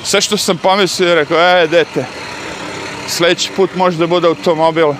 Sve 0.04 0.22
što 0.22 0.38
sam 0.38 0.58
pomislio 0.58 1.10
je 1.10 1.16
rekao, 1.16 1.38
e, 1.38 1.68
dete, 1.68 2.06
sljedeći 3.08 3.52
put 3.56 3.76
može 3.76 3.98
da 3.98 4.08
bude 4.08 4.28
automobil. 4.28 4.94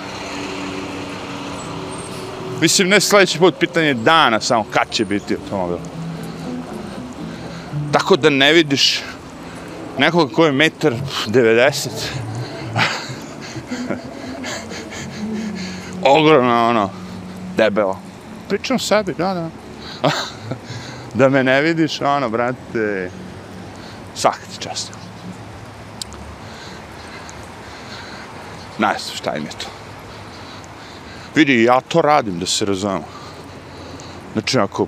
Mislim, 2.60 2.88
ne 2.88 3.00
sljedeći 3.00 3.38
put, 3.38 3.54
pitanje 3.60 3.94
dana 3.94 4.40
samo 4.40 4.64
kad 4.70 4.90
će 4.90 5.04
biti 5.04 5.34
automobil. 5.34 5.78
Tako 7.92 8.16
da 8.16 8.30
ne 8.30 8.52
vidiš 8.52 9.00
nekoga 9.98 10.34
koji 10.34 10.48
je 10.48 10.52
metar 10.52 10.94
90. 11.26 11.88
Ogromno 16.02 16.68
ono, 16.68 16.90
debelo. 17.56 17.98
Pričam 18.48 18.78
sebi, 18.78 19.14
da, 19.18 19.34
da. 19.34 19.50
da 21.18 21.28
me 21.28 21.44
ne 21.44 21.62
vidiš, 21.62 22.00
ono, 22.00 22.28
brate, 22.28 23.10
svaka 24.14 24.38
ti 24.38 24.62
čast. 24.62 24.92
Znam 28.76 28.94
šta 29.14 29.36
im 29.36 29.44
je 29.44 29.50
to. 29.50 29.66
Vidi, 31.34 31.62
ja 31.62 31.80
to 31.80 32.02
radim, 32.02 32.38
da 32.38 32.46
se 32.46 32.64
razumemo. 32.64 33.04
Znači, 34.32 34.58
ako 34.58 34.86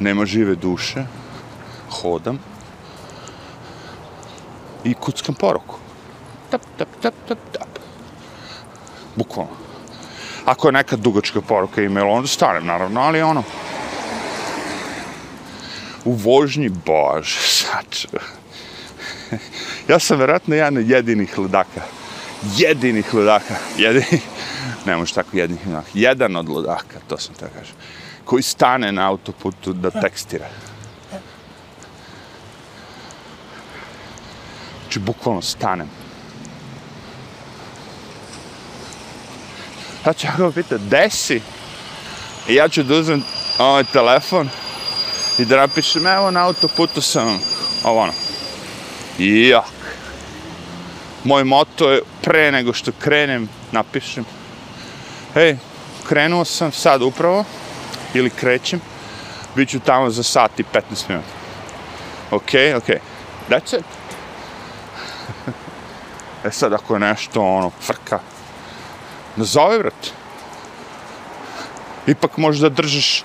nema 0.00 0.26
žive 0.26 0.54
duše, 0.54 1.04
hodam 1.90 2.38
i 4.86 4.94
kuckam 4.94 5.34
poruku. 5.34 5.78
Tap, 6.50 6.62
tap, 6.78 6.88
tap, 7.02 7.14
tap, 7.28 7.38
tap. 7.52 7.78
Bukvalno. 9.16 9.56
Ako 10.46 10.68
je 10.68 10.72
neka 10.72 10.96
dugačka 10.96 11.40
poruka 11.40 11.82
e-mail, 11.82 12.08
onda 12.08 12.28
stanem, 12.28 12.66
naravno, 12.66 13.00
ali 13.00 13.22
ono... 13.22 13.42
U 16.04 16.12
vožnji, 16.12 16.68
bože, 16.68 17.38
sač... 17.40 18.06
ja 19.90 19.98
sam 19.98 20.18
vjerojatno 20.18 20.54
jedan 20.54 20.76
od 20.76 20.90
jedinih 20.90 21.38
ludaka. 21.38 21.82
Jedinih 22.56 23.14
ludaka. 23.14 23.54
Jedini... 23.76 24.20
Ne 24.86 24.96
možeš 24.96 25.12
tako 25.12 25.36
jedinih 25.36 25.66
ludaka. 25.66 25.88
Jedan 25.94 26.36
od 26.36 26.48
ludaka, 26.48 27.00
to 27.08 27.18
sam 27.18 27.34
te 27.34 27.48
kažem. 27.58 27.74
Koji 28.24 28.42
stane 28.42 28.92
na 28.92 29.08
autoputu 29.08 29.72
da 29.72 29.90
tekstira. 29.90 30.46
Znači, 34.96 35.06
bukvalno 35.06 35.42
stanem. 35.42 35.88
Ja 40.06 40.12
ću 40.12 40.26
ga 40.38 40.50
pitati, 40.50 40.84
gde 40.86 41.10
si? 41.10 41.40
I 42.48 42.54
ja 42.54 42.68
ću 42.68 42.82
da 42.82 42.94
uzmem 42.94 43.24
ovaj 43.58 43.84
telefon 43.92 44.48
i 45.38 45.44
da 45.44 45.56
napišem, 45.56 46.06
evo 46.06 46.30
na 46.30 46.44
autoputu 46.46 47.00
sam, 47.00 47.40
ovo 47.84 48.00
ono. 48.00 48.12
Jak. 49.18 49.64
Moj 51.24 51.44
moto 51.44 51.90
je, 51.90 52.02
pre 52.22 52.52
nego 52.52 52.72
što 52.72 52.92
krenem, 52.98 53.48
napišem, 53.72 54.24
hej, 55.34 55.56
krenuo 56.08 56.44
sam 56.44 56.72
sad 56.72 57.02
upravo, 57.02 57.44
ili 58.14 58.30
krećem, 58.30 58.80
bit 59.56 59.68
ću 59.68 59.80
tamo 59.80 60.10
za 60.10 60.22
sat 60.22 60.60
i 60.60 60.64
15 60.72 61.08
minuta. 61.08 61.28
Ok, 62.30 62.50
ok. 62.76 62.88
That's 63.50 63.78
it 63.78 64.05
e 66.46 66.50
sad, 66.50 66.72
ako 66.72 66.94
je 66.94 67.00
nešto, 67.00 67.42
ono, 67.42 67.70
frka, 67.80 68.18
nazove, 69.36 69.78
brate. 69.78 70.10
Ipak 72.06 72.36
možeš 72.36 72.60
da 72.60 72.68
držiš, 72.68 73.24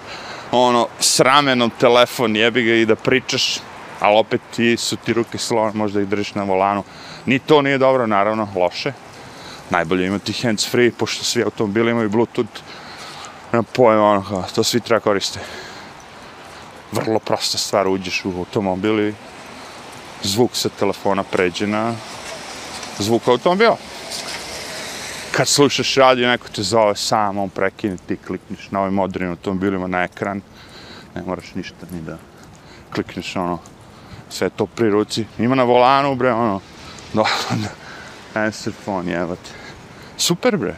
ono, 0.51 0.87
s 0.99 1.19
ramenom 1.19 1.71
telefon, 1.79 2.35
jebi 2.35 2.63
ga 2.63 2.73
i 2.73 2.85
da 2.85 2.95
pričaš, 2.95 3.59
ali 3.99 4.17
opet 4.17 4.41
ti 4.55 4.77
su 4.77 4.95
ti 4.95 5.13
ruke 5.13 5.37
slone, 5.37 5.71
možda 5.73 6.01
ih 6.01 6.07
držiš 6.07 6.35
na 6.35 6.43
volanu. 6.43 6.83
Ni 7.25 7.39
to 7.39 7.61
nije 7.61 7.77
dobro, 7.77 8.07
naravno, 8.07 8.47
loše. 8.55 8.93
Najbolje 9.69 10.07
imati 10.07 10.33
hands 10.33 10.69
free, 10.69 10.91
pošto 10.91 11.23
svi 11.23 11.43
automobili 11.43 11.91
imaju 11.91 12.09
bluetooth. 12.09 12.61
na 13.51 13.63
pojma, 13.63 14.03
ono, 14.03 14.45
to 14.55 14.63
svi 14.63 14.79
treba 14.79 14.99
koristiti. 14.99 15.45
Vrlo 16.91 17.19
prosta 17.19 17.57
stvar, 17.57 17.87
uđeš 17.87 18.25
u 18.25 18.33
automobil 18.37 19.07
i 19.07 19.13
zvuk 20.23 20.51
sa 20.53 20.69
telefona 20.69 21.23
pređe 21.23 21.67
na 21.67 21.93
zvuk 23.01 23.27
automobila 23.27 23.77
kad 25.31 25.47
slušaš 25.47 25.95
radio, 25.95 26.27
neko 26.27 26.47
te 26.55 26.63
zove 26.63 26.95
sam, 26.95 27.37
on 27.37 27.49
prekine, 27.49 27.97
ti 28.07 28.17
klikniš 28.27 28.71
na 28.71 28.81
ovim 28.81 28.93
modernim 28.93 29.29
automobilima 29.29 29.87
na 29.87 30.03
ekran, 30.03 30.41
ne 31.15 31.21
moraš 31.21 31.55
ništa 31.55 31.87
ni 31.91 32.01
da 32.01 32.17
klikneš, 32.93 33.35
ono, 33.35 33.59
sve 34.29 34.49
to 34.49 34.65
pri 34.65 34.89
ruci. 34.89 35.25
Ima 35.39 35.55
na 35.55 35.63
volanu, 35.63 36.15
bre, 36.15 36.33
ono, 36.33 36.59
do, 37.13 37.25
answer 38.33 38.73
phone, 38.83 39.11
jebate. 39.11 39.49
Super, 40.17 40.57
bre. 40.57 40.75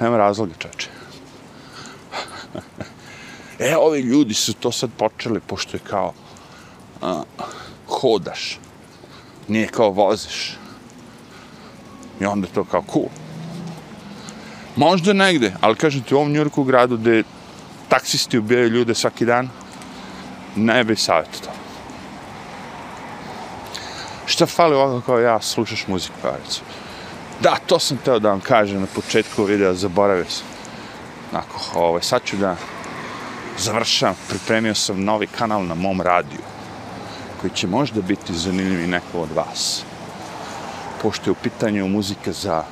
Nema 0.00 0.16
razloga, 0.16 0.52
čače. 0.58 0.88
e, 3.70 3.76
ovi 3.76 4.00
ljudi 4.00 4.34
su 4.34 4.54
to 4.54 4.72
sad 4.72 4.90
počeli, 4.98 5.40
pošto 5.40 5.76
je 5.76 5.80
kao, 5.80 6.12
a, 7.02 7.22
hodaš, 7.88 8.58
nije 9.48 9.66
kao 9.66 9.90
voziš. 9.90 10.63
I 12.20 12.24
onda 12.26 12.48
to 12.54 12.64
kao 12.64 12.84
cool. 12.92 13.08
Možda 14.76 15.12
negde, 15.12 15.52
ali 15.60 15.76
kažem 15.76 16.02
ti 16.02 16.14
u 16.14 16.18
ovom 16.18 16.32
Njurku 16.32 16.64
gradu 16.64 16.96
gde 16.96 17.22
taksisti 17.88 18.38
ubijaju 18.38 18.68
ljude 18.68 18.94
svaki 18.94 19.24
dan, 19.24 19.48
ne 20.56 20.84
bi 20.84 20.96
savjeto 20.96 21.38
to. 21.44 21.50
Šta 24.26 24.46
fali 24.46 24.74
ovako 24.74 25.00
kao 25.06 25.18
ja, 25.18 25.40
slušaš 25.40 25.86
muziku, 25.86 26.14
kao 26.22 26.32
recimo. 26.44 26.66
Da, 27.40 27.56
to 27.66 27.78
sam 27.78 27.96
teo 27.96 28.18
da 28.18 28.30
vam 28.30 28.40
kažem 28.40 28.80
na 28.80 28.86
početku 28.94 29.44
videa, 29.44 29.74
zaboravio 29.74 30.24
sam. 30.28 30.46
Onako, 31.32 31.60
ovaj, 31.74 32.02
sad 32.02 32.22
ću 32.24 32.36
da 32.36 32.56
završam, 33.58 34.14
pripremio 34.28 34.74
sam 34.74 35.04
novi 35.04 35.26
kanal 35.26 35.66
na 35.66 35.74
mom 35.74 36.00
radiju, 36.00 36.40
koji 37.40 37.50
će 37.50 37.66
možda 37.66 38.02
biti 38.02 38.34
zanimljiv 38.34 38.80
i 38.80 38.86
neko 38.86 39.20
od 39.20 39.32
vas. 39.34 39.84
Pošto 41.04 41.30
je 41.30 41.32
u 41.32 41.42
pitanju 41.42 41.88
muzika 41.88 42.32
za 42.32 42.64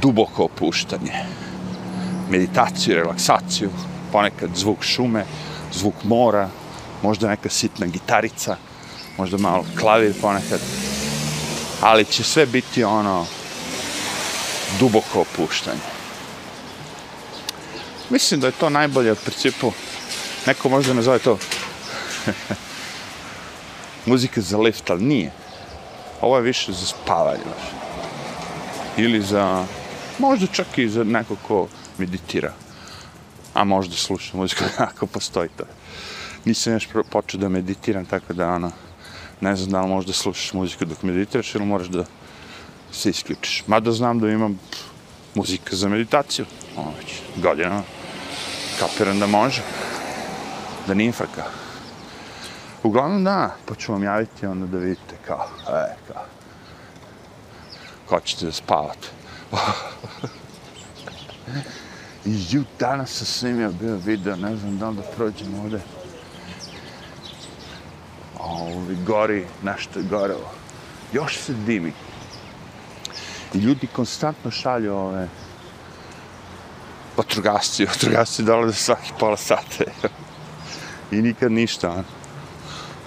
duboko 0.00 0.44
opuštanje. 0.44 1.12
meditaciju, 2.30 2.94
relaksaciju, 2.94 3.70
ponekad 4.12 4.50
zvuk 4.56 4.82
šume, 4.82 5.24
zvuk 5.72 5.94
mora, 6.04 6.48
možda 7.02 7.28
neka 7.28 7.50
sitna 7.50 7.86
gitarica, 7.86 8.56
možda 9.18 9.38
malo 9.38 9.64
klavir 9.80 10.14
ponekad, 10.20 10.60
ali 11.80 12.04
će 12.04 12.22
sve 12.22 12.46
biti 12.46 12.84
ono 12.84 13.26
duboko 14.80 15.20
opuštanje. 15.20 15.86
Mislim 18.10 18.40
da 18.40 18.46
je 18.46 18.58
to 18.60 18.70
najbolje 18.70 19.12
u 19.12 19.16
principu, 19.16 19.72
neko 20.46 20.68
možda 20.68 20.94
nazove 20.94 21.18
to 21.18 21.38
muzika 24.06 24.40
za 24.40 24.58
lift, 24.58 24.90
ali 24.90 25.04
nije. 25.04 25.45
Ovo 26.20 26.36
je 26.36 26.42
više 26.42 26.72
za 26.72 26.86
spavanje. 26.86 27.44
Baš. 27.44 27.70
Ili 28.96 29.22
za, 29.22 29.64
možda 30.18 30.46
čak 30.46 30.78
i 30.78 30.88
za 30.88 31.04
neko 31.04 31.36
ko 31.48 31.68
meditira. 31.98 32.52
A 33.54 33.64
možda 33.64 33.96
sluša 33.96 34.36
muziku, 34.36 34.64
ako 34.88 35.06
postoji 35.06 35.48
to. 35.56 35.64
Nisam 36.44 36.72
još 36.72 36.88
počeo 37.10 37.40
da 37.40 37.48
meditiram, 37.48 38.04
tako 38.04 38.32
da 38.32 38.48
ono, 38.48 38.70
ne 39.40 39.56
znam 39.56 39.70
da 39.70 39.80
li 39.80 39.88
možda 39.88 40.12
slušaš 40.12 40.52
muziku 40.52 40.84
dok 40.84 41.02
meditiraš 41.02 41.54
ili 41.54 41.64
moraš 41.64 41.86
da 41.86 42.04
se 42.92 43.10
isključiš. 43.10 43.64
Mada 43.66 43.92
znam 43.92 44.18
da 44.18 44.30
imam 44.30 44.60
muzika 45.34 45.76
za 45.76 45.88
meditaciju, 45.88 46.46
ono 46.76 46.92
već 46.98 47.20
godinama. 47.36 47.82
Kapiram 48.80 49.18
da 49.18 49.26
može, 49.26 49.62
da 50.86 50.94
nije 50.94 51.12
frka. 51.12 51.44
Uglavnom 52.82 53.24
da, 53.24 53.56
pa 53.66 53.74
ću 53.74 53.92
vam 53.92 54.02
javiti 54.02 54.46
onda 54.46 54.66
da 54.66 54.78
vidite 54.78 55.15
kao, 55.26 55.48
e, 55.68 55.94
kao, 56.08 56.24
kao 58.08 58.20
ćete 58.20 58.46
da 58.46 58.52
spavate. 58.52 59.08
I 62.24 62.46
ju, 62.50 62.64
danas 62.78 63.10
sam 63.10 63.26
snimio 63.26 63.72
bio 63.72 63.96
video, 63.96 64.36
ne 64.36 64.56
znam 64.56 64.78
da 64.78 64.88
li 64.88 64.96
da 64.96 65.02
prođem 65.02 65.60
ovde. 65.60 65.80
Ovi 68.38 68.96
gori, 69.06 69.46
nešto 69.62 69.98
je 69.98 70.04
gorelo. 70.04 70.50
Još 71.12 71.38
se 71.38 71.52
dimi. 71.52 71.92
I 73.54 73.58
ljudi 73.58 73.86
konstantno 73.86 74.50
šalju 74.50 74.94
ove 74.94 75.28
vatrogasci, 77.16 77.84
vatrogasci 77.84 78.42
dolaze 78.42 78.74
svaki 78.74 79.12
pola 79.18 79.36
sata. 79.36 79.84
I 81.10 81.22
nikad 81.22 81.52
ništa, 81.52 81.90
ono. 81.90 82.15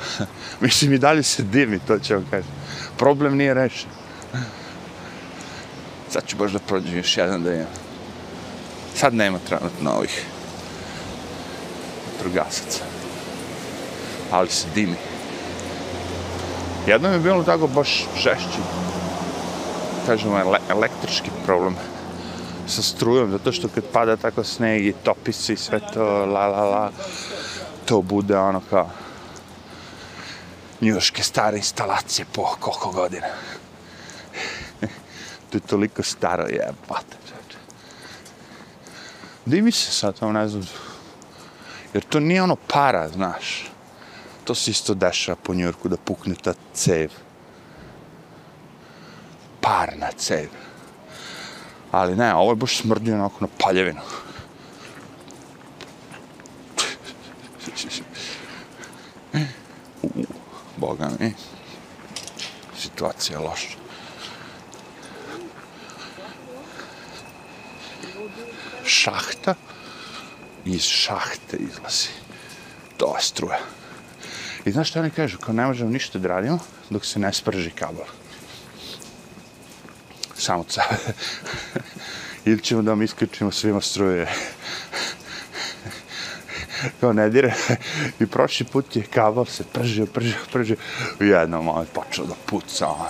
Mislim, 0.62 0.93
i 0.93 0.97
dalje 0.97 1.24
se 1.24 1.43
dimi, 1.43 1.80
to 1.88 2.00
će 2.00 2.16
vam 2.16 2.26
kažem. 2.30 2.52
Problem 2.97 3.38
nije 3.38 3.54
rešen. 3.54 3.89
Sad 6.10 6.26
ću 6.28 6.38
baš 6.38 6.52
da 6.52 6.60
prođem 6.60 6.97
još 6.97 7.18
jedan 7.18 7.43
da 7.43 7.54
imam. 7.54 7.68
Sad 8.95 9.14
nema 9.14 9.39
trenutno 9.47 9.91
ovih 9.91 10.26
trugasaca. 12.20 12.84
Ali 14.32 14.50
se 14.50 14.68
dimi. 14.76 14.95
Jedno 16.88 17.10
je 17.10 17.20
bilo 17.20 17.43
tako 17.43 17.68
baš 17.68 18.06
žešći. 18.16 18.60
Kažemo, 20.06 20.32
ovaj 20.32 20.45
ele 20.47 20.60
električki 20.70 21.30
problem 21.45 21.76
sa 22.68 22.82
strujom, 22.82 23.32
zato 23.32 23.52
što 23.52 23.68
kad 23.68 23.84
pada 23.93 24.16
tako 24.16 24.43
sneg 24.43 24.86
i 24.86 24.93
topi 25.04 25.32
se 25.34 25.54
i 25.54 25.58
sve 25.58 25.80
to, 25.93 26.26
la 26.26 26.47
la 26.47 26.64
la, 26.64 26.91
to 27.86 28.02
bude 28.02 28.38
ono 28.38 28.62
kao 28.70 28.89
njuške 30.82 31.23
stare 31.23 31.57
instalacije 31.57 32.25
po 32.34 32.55
koliko 32.59 32.91
godina. 32.91 33.27
to 35.49 35.57
je 35.57 35.61
toliko 35.61 36.03
staro 36.03 36.43
jebate. 36.43 37.17
Divi 39.45 39.71
se 39.71 39.91
sad, 39.91 40.15
ono 40.21 40.32
ne 40.32 40.47
znam, 40.47 40.67
jer 41.93 42.03
to 42.03 42.19
nije 42.19 42.43
ono 42.43 42.55
para, 42.55 43.09
znaš. 43.09 43.71
To 44.43 44.55
se 44.55 44.71
isto 44.71 44.93
dešava 44.93 45.36
po 45.43 45.53
Njurku 45.53 45.89
da 45.89 45.97
pukne 45.97 46.36
ta 46.36 46.53
cev. 46.73 47.09
Parna 49.61 50.11
cev. 50.17 50.47
Ali 51.91 52.15
ne, 52.15 52.36
ovo 52.36 52.51
je 52.51 52.55
baš 52.55 52.77
smrdi 52.77 53.11
onako 53.11 53.36
na 53.41 53.47
paljevinu. 53.57 54.01
Boga 60.80 61.09
mi. 61.19 61.34
Situacija 62.77 63.39
je 63.39 63.45
loša. 63.45 63.77
Šahta. 68.86 69.55
Iz 70.65 70.84
šahte 70.84 71.57
izlazi. 71.57 72.07
To 72.97 73.15
je 73.15 73.21
struja. 73.21 73.59
I 74.65 74.71
znaš 74.71 74.89
što 74.89 74.99
oni 74.99 75.09
kažu? 75.09 75.38
Kao 75.38 75.53
ne 75.53 75.65
možemo 75.65 75.89
ništa 75.89 76.19
da 76.19 76.27
radimo 76.27 76.59
dok 76.89 77.05
se 77.05 77.19
ne 77.19 77.34
sprži 77.34 77.71
kabel 77.71 78.05
samo 80.39 80.59
od 80.59 80.71
sebe. 80.71 81.13
Ili 82.45 82.61
ćemo 82.61 82.82
da 82.82 82.91
vam 82.91 83.01
isključimo 83.01 83.51
svima 83.51 83.82
struje. 83.82 84.27
Kao 86.99 87.13
ne 87.13 87.30
dire. 87.30 87.53
I 88.19 88.25
prošli 88.25 88.65
put 88.65 88.95
je 88.95 89.03
kabel 89.03 89.45
se 89.45 89.63
pržio, 89.63 90.05
pržio, 90.05 90.38
pržio. 90.51 90.75
I 91.19 91.25
jednom 91.27 91.67
je 91.67 91.86
počeo 91.93 92.25
da 92.25 92.36
puca. 92.45 92.88
Ono. 92.88 93.05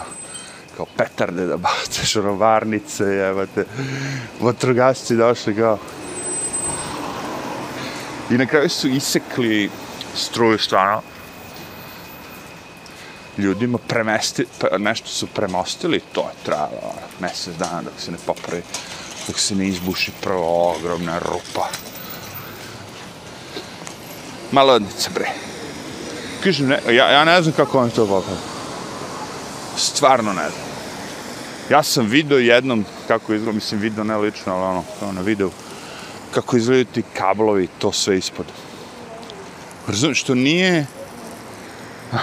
Kao 0.77 0.85
petarde 0.97 1.45
da 1.45 1.57
bace 1.57 2.05
šrovarnice, 2.05 3.03
ono, 3.03 3.13
jebate. 3.13 3.65
Vatrogasci 4.39 5.15
došli 5.15 5.55
kao. 5.55 5.77
I 8.31 8.37
na 8.37 8.45
kraju 8.45 8.69
su 8.69 8.87
isekli 8.87 9.69
struju 10.15 10.57
stvarno 10.57 11.01
ljudima 13.39 13.77
premesti, 13.77 14.45
nešto 14.77 15.07
su 15.07 15.27
premostili, 15.27 16.01
to 16.11 16.21
je 16.21 16.43
trajalo 16.45 16.79
ono, 16.83 17.07
mjesec 17.19 17.55
dana 17.55 17.81
dok 17.81 17.93
se 17.97 18.11
ne 18.11 18.17
popravi, 18.25 18.61
dok 19.27 19.39
se 19.39 19.55
ne 19.55 19.67
izbuši 19.67 20.11
prva 20.21 20.47
ogromna 20.47 21.19
rupa. 21.19 21.69
Malodnica, 24.51 25.09
bre. 25.13 25.29
Kažem, 26.43 26.67
ne, 26.67 26.79
ja, 26.89 27.11
ja 27.11 27.23
ne 27.23 27.41
znam 27.41 27.53
kako 27.55 27.79
on 27.79 27.89
to 27.89 28.07
pokazao. 28.07 28.37
Stvarno 29.77 30.33
ne 30.33 30.49
znam. 30.49 30.69
Ja 31.69 31.83
sam 31.83 32.05
vidio 32.05 32.37
jednom 32.37 32.85
kako 33.07 33.33
izgleda, 33.33 33.55
mislim 33.55 33.81
vidio 33.81 34.03
ne 34.03 34.17
lično, 34.17 34.53
ali 34.53 34.63
ono, 34.63 34.83
kao 34.99 35.11
na 35.11 35.21
videu, 35.21 35.51
kako 36.33 36.57
izgledaju 36.57 36.85
ti 36.85 37.03
kablovi, 37.17 37.67
to 37.79 37.91
sve 37.91 38.17
ispod. 38.17 38.45
Razumiješ, 39.87 40.21
što 40.21 40.35
nije 40.35 40.85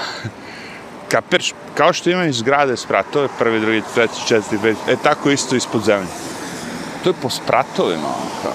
kapiraš, 1.13 1.55
kao 1.75 1.93
što 1.93 2.11
imaju 2.11 2.33
zgrade 2.33 2.77
spratove, 2.77 3.29
prvi, 3.39 3.61
drugi, 3.61 3.83
treći, 3.95 4.27
četiri, 4.29 4.59
peti, 4.63 4.81
e 4.89 4.97
tako 5.03 5.31
isto 5.31 5.57
ispod 5.57 5.85
zemlje. 5.85 6.09
To 7.05 7.11
je 7.11 7.15
po 7.23 7.31
spratovima, 7.31 8.07
ono, 8.07 8.31
kao. 8.43 8.53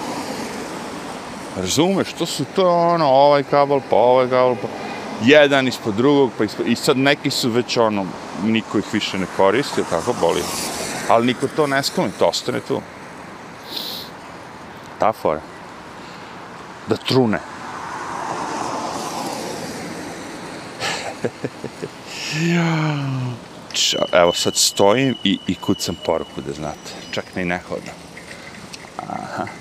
Razumeš, 1.58 2.14
to 2.14 2.26
su 2.26 2.46
to, 2.56 2.70
ono, 2.70 3.06
ovaj 3.06 3.44
kabel, 3.44 3.80
pa 3.90 3.96
ovaj 3.96 4.30
kabel, 4.30 4.56
pa 4.62 4.68
jedan 5.24 5.68
ispod 5.68 5.96
drugog, 5.96 6.32
pa 6.38 6.44
ispod, 6.44 6.68
i 6.68 6.76
sad 6.76 6.98
neki 6.98 7.30
su 7.30 7.50
već, 7.50 7.78
ono, 7.78 8.06
niko 8.44 8.78
ih 8.78 8.86
više 8.94 9.18
ne 9.18 9.26
koristi, 9.38 9.82
tako 9.90 10.14
boli. 10.22 10.42
Ali 11.10 11.26
niko 11.26 11.48
to 11.48 11.68
ne 11.68 11.84
skloni, 11.84 12.12
to 12.20 12.26
ostane 12.26 12.60
tu. 12.60 12.82
Ta 15.00 15.14
fora. 15.14 15.42
Da 16.88 16.96
trune. 16.96 17.40
Ja. 22.42 22.98
Evo 24.12 24.34
sad 24.34 24.56
stojim 24.56 25.16
i, 25.24 25.40
i 25.48 25.56
kucam 25.56 25.96
poruku 26.06 26.42
da 26.42 26.54
znate. 26.54 26.92
Čak 27.12 27.26
ne 27.36 27.42
i 27.42 27.46
ne 27.46 27.60
hodam. 27.70 27.96
Aha. 28.98 29.61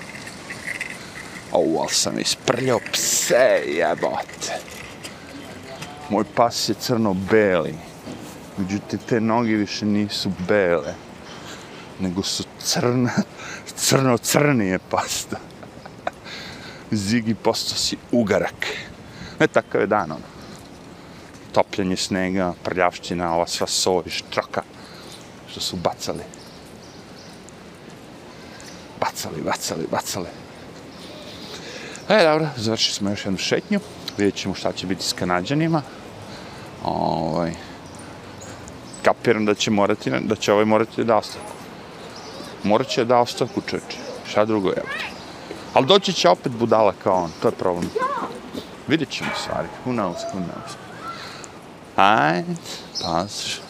Ovo, 1.51 1.81
ali 1.81 1.93
sam 1.93 2.19
isprljao 2.19 2.79
pse, 2.91 3.63
jebote. 3.65 4.59
Moj 6.09 6.23
pas 6.35 6.69
je 6.69 6.75
crno-beli. 6.75 7.75
Međutim, 8.57 8.99
te 9.09 9.21
noge 9.21 9.55
više 9.55 9.85
nisu 9.85 10.31
bele. 10.47 10.93
Nego 11.99 12.23
su 12.23 12.43
crna, 12.59 13.11
crno-crni 13.75 14.67
je 14.67 14.79
pasta. 14.79 15.37
Zigi 16.91 17.35
postao 17.35 17.77
si 17.77 17.97
ugarak. 18.11 18.65
Ne 19.39 19.47
takav 19.47 19.81
je 19.81 19.87
dan, 19.87 20.11
ono 20.11 20.31
topljenje 21.51 21.95
snega, 21.97 22.53
prljavština, 22.63 23.35
ova 23.35 23.47
sva 23.47 23.67
soj, 23.67 24.03
štroka 24.07 24.63
što 25.51 25.59
su 25.59 25.75
bacali. 25.75 26.23
Bacali, 28.99 29.41
bacali, 29.41 29.87
bacali. 29.91 30.27
E, 32.11 32.23
dobro, 32.23 32.47
završili 32.57 32.93
smo 32.93 33.09
još 33.09 33.25
jednu 33.25 33.37
šetnju. 33.37 33.79
Vidjet 34.17 34.35
ćemo 34.35 34.55
šta 34.55 34.71
će 34.71 34.87
biti 34.87 35.03
s 35.03 35.13
kanadjanima. 35.13 35.81
Ovaj, 36.83 37.51
kapiram 39.03 39.45
da 39.45 39.53
će 39.53 39.71
morati, 39.71 40.11
da 40.21 40.35
će 40.35 40.53
ovaj 40.53 40.65
morati 40.65 41.03
da 41.03 41.17
ostavku. 41.17 41.51
Morat 42.63 42.87
će 42.87 43.05
da 43.05 43.19
ostavku, 43.19 43.61
čovječe. 43.61 43.97
Šta 44.29 44.45
drugo 44.45 44.69
je? 44.69 44.83
Ali 45.73 45.85
doći 45.85 46.13
će 46.13 46.29
opet 46.29 46.51
budala 46.51 46.93
kao 47.03 47.23
on, 47.23 47.31
to 47.41 47.47
je 47.47 47.51
problem. 47.51 47.89
Vidjet 48.87 49.09
ćemo 49.09 49.29
stvari, 49.43 49.67
who 49.85 49.93
knows, 49.93 50.17
who 50.33 50.39
knows. 50.39 50.75
Ajde, 51.95 52.55
paziš. 53.03 53.60